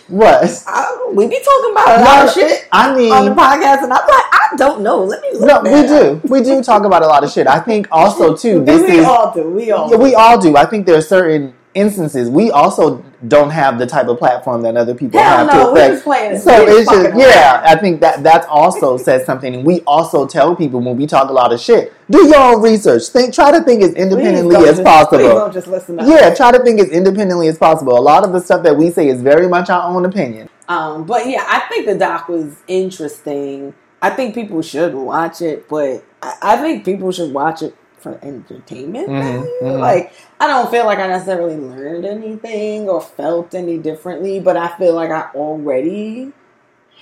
[0.08, 0.64] what?
[0.66, 3.82] I, we be talking about a lot No, of shit I mean, on the podcast,
[3.82, 5.04] and I'm like, I don't know.
[5.04, 5.48] Let me look.
[5.48, 6.28] no, we that do.
[6.28, 7.46] We do talk about a lot of shit.
[7.46, 8.64] I think also too.
[8.64, 9.50] This we is all do.
[9.50, 9.90] We all.
[9.90, 10.02] Yeah, do.
[10.02, 10.56] we all do.
[10.56, 14.76] I think there are certain instances, we also don't have the type of platform that
[14.76, 15.92] other people Hell have no, to affect.
[15.94, 16.38] just playing.
[16.38, 17.18] So it's just around.
[17.18, 17.62] yeah.
[17.64, 21.28] I think that that also says something, and we also tell people when we talk
[21.28, 23.06] a lot of shit, do your own research.
[23.08, 25.50] Think, try to think as independently as just- possible.
[25.52, 25.98] Just listen.
[26.02, 27.96] Yeah, try to think as independently as possible.
[27.96, 30.48] A lot of the stuff that we say is very much our own opinion.
[30.68, 33.74] Um, but yeah, I think the doc was interesting.
[34.02, 38.18] I think people should watch it, but I, I think people should watch it for
[38.22, 39.08] entertainment.
[39.08, 39.50] Mhm, value.
[39.62, 39.80] mhm.
[39.80, 44.68] Like, I don't feel like I necessarily learned anything or felt any differently, but I
[44.76, 46.32] feel like I already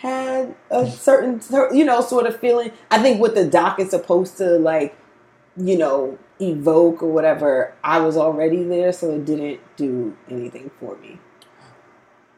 [0.01, 1.41] had a certain,
[1.73, 2.73] you know, sort of feeling.
[2.91, 4.97] I think what the doc is supposed to like,
[5.57, 10.97] you know, evoke or whatever, I was already there, so it didn't do anything for
[10.97, 11.19] me.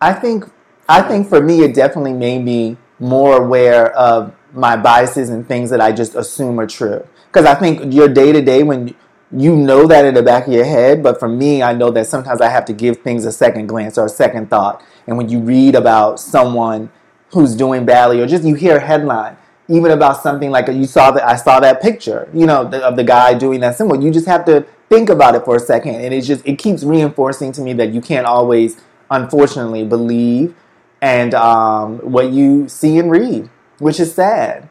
[0.01, 0.45] I think
[0.89, 5.71] I think for me it definitely made me more aware of my biases and things
[5.71, 7.07] that I just assume are true.
[7.37, 8.95] Because I think your day to day when
[9.30, 12.07] you know that in the back of your head, but for me I know that
[12.07, 14.82] sometimes I have to give things a second glance or a second thought.
[15.07, 16.91] And when you read about someone
[17.32, 19.37] who's doing badly or just you hear a headline
[19.68, 22.97] even about something like you saw that I saw that picture, you know, the, of
[22.97, 24.03] the guy doing that symbol.
[24.03, 26.84] You just have to think about it for a second, and it just it keeps
[26.84, 28.80] reinforcing to me that you can't always,
[29.11, 30.55] unfortunately, believe
[31.03, 34.70] and um, what you see and read, which is sad,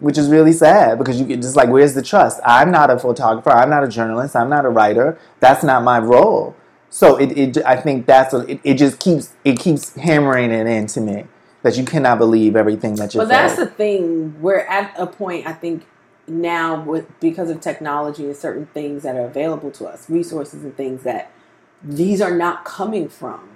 [0.00, 2.40] which is really sad because you get just like where's the trust?
[2.44, 5.18] I'm not a photographer, I'm not a journalist, I'm not a writer.
[5.38, 6.56] That's not my role.
[6.88, 10.66] So it, it I think that's a, it, it just keeps it keeps hammering it
[10.66, 11.26] into me
[11.62, 14.40] that you cannot believe everything that you're But that's the thing.
[14.40, 15.86] We're at a point, I think,
[16.26, 20.76] now with because of technology and certain things that are available to us, resources and
[20.76, 21.30] things that
[21.82, 23.49] these are not coming from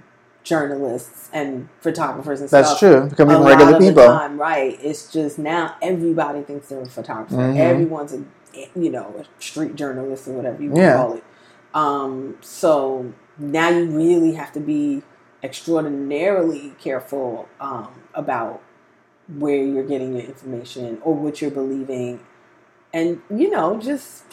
[0.44, 2.80] journalists and photographers and That's stuff.
[2.80, 3.10] That's true.
[3.10, 4.04] Becoming a regular people.
[4.04, 4.78] time, right?
[4.82, 7.34] It's just now everybody thinks they're a photographer.
[7.34, 7.56] Mhm.
[7.58, 8.22] Everyone's a
[8.76, 10.96] you know a street journalist or whatever you Yeah.
[10.96, 11.24] call it.
[11.74, 15.02] Um, so now you really have to be
[15.42, 18.60] extraordinarily careful um, about
[19.38, 22.20] where you're getting your information or what you're believing,
[22.92, 24.24] and you know just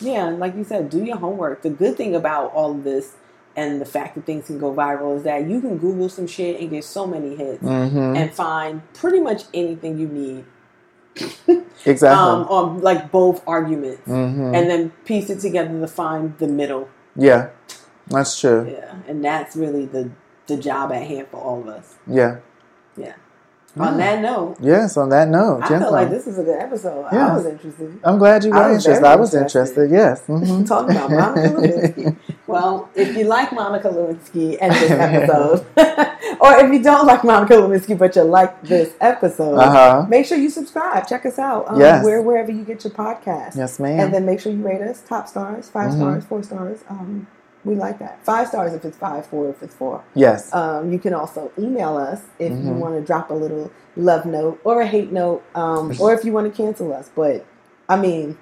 [0.00, 1.62] yeah, like you said, do your homework.
[1.62, 3.14] The good thing about all of this.
[3.60, 6.60] And the fact that things can go viral is that you can Google some shit
[6.60, 10.44] and get so many hits hmm and find pretty much anything you need
[11.84, 12.08] exactly.
[12.08, 16.88] um, on like both arguments, hmm and then piece it together to find the middle.
[17.16, 17.50] yeah,
[18.06, 18.60] that's true.
[18.70, 20.10] Yeah, and that's really the
[20.46, 21.96] the job at hand for all of us.
[22.06, 22.38] Yeah.
[22.96, 23.14] Yeah.
[23.76, 23.86] Mm.
[23.86, 24.96] On that note, Yes.
[24.96, 25.92] On that note, I gentlemen.
[25.92, 27.06] like this is a good episode.
[27.12, 27.28] Yeah.
[27.28, 28.00] I was interested.
[28.02, 29.06] I'm glad you were was interested.
[29.06, 29.90] I was interested.
[29.90, 30.26] Yes.
[30.26, 32.16] hmm Talking about Lewinsky.
[32.50, 35.66] Well, if you like Monica Lewinsky and this episode,
[36.40, 40.06] or if you don't like Monica Lewinsky but you like this episode, Uh huh.
[40.08, 41.06] make sure you subscribe.
[41.06, 41.68] Check us out.
[41.68, 42.04] Um, Yes.
[42.04, 43.56] Where, wherever you get your podcast.
[43.56, 44.00] Yes, ma'am.
[44.00, 45.96] And then make sure you rate us top stars, 5 Mhm.
[45.96, 46.80] stars, four stars.
[46.88, 47.26] Um,
[47.64, 48.18] we like that.
[48.24, 50.02] Five stars if it's five, four if it's four.
[50.14, 50.52] yes.
[50.54, 52.76] Um, you can also email us if you Mhm.
[52.78, 56.32] want to drop a little love note or a hate note, um, or if you
[56.32, 57.10] want to cancel us.
[57.14, 57.44] But
[57.88, 58.38] I mean,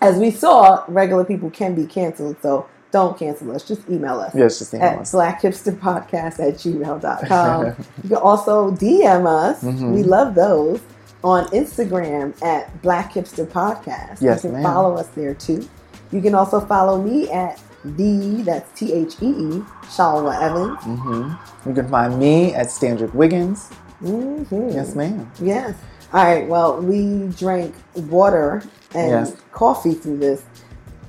[0.00, 2.66] as we saw, regular people can be canceled, so
[2.96, 3.62] don't cancel us.
[3.72, 4.58] Just email us yes.
[4.58, 5.12] Just email at us.
[5.12, 7.66] blackhipsterpodcast at gmail.com.
[8.02, 9.62] you can also DM us.
[9.62, 9.92] Mhm.
[9.94, 10.80] We love those
[11.22, 14.20] on Instagram at Black Hipster Podcast.
[14.20, 14.62] Yes, you can ma'am.
[14.62, 15.68] follow us there too.
[16.12, 19.50] You can also follow me at the that's T H E E
[19.94, 20.78] Shalwa Evans.
[20.84, 21.32] hmm
[21.68, 23.70] You can find me at Standrick Wiggins.
[24.02, 24.70] Mm-hmm.
[24.70, 25.30] Yes, ma'am.
[25.40, 25.74] Yes.
[26.12, 26.46] All right.
[26.48, 28.62] Well, we drank water
[28.94, 29.36] and Yes.
[29.52, 30.42] coffee through this,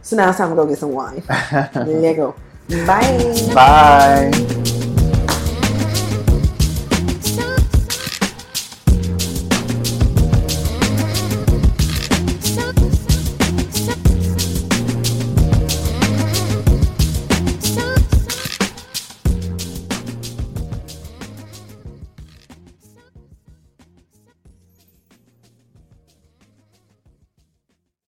[0.07, 1.21] so now it's time to go get some wine.
[1.75, 2.33] Lego.
[2.69, 3.51] Bye.
[3.53, 4.73] Bye.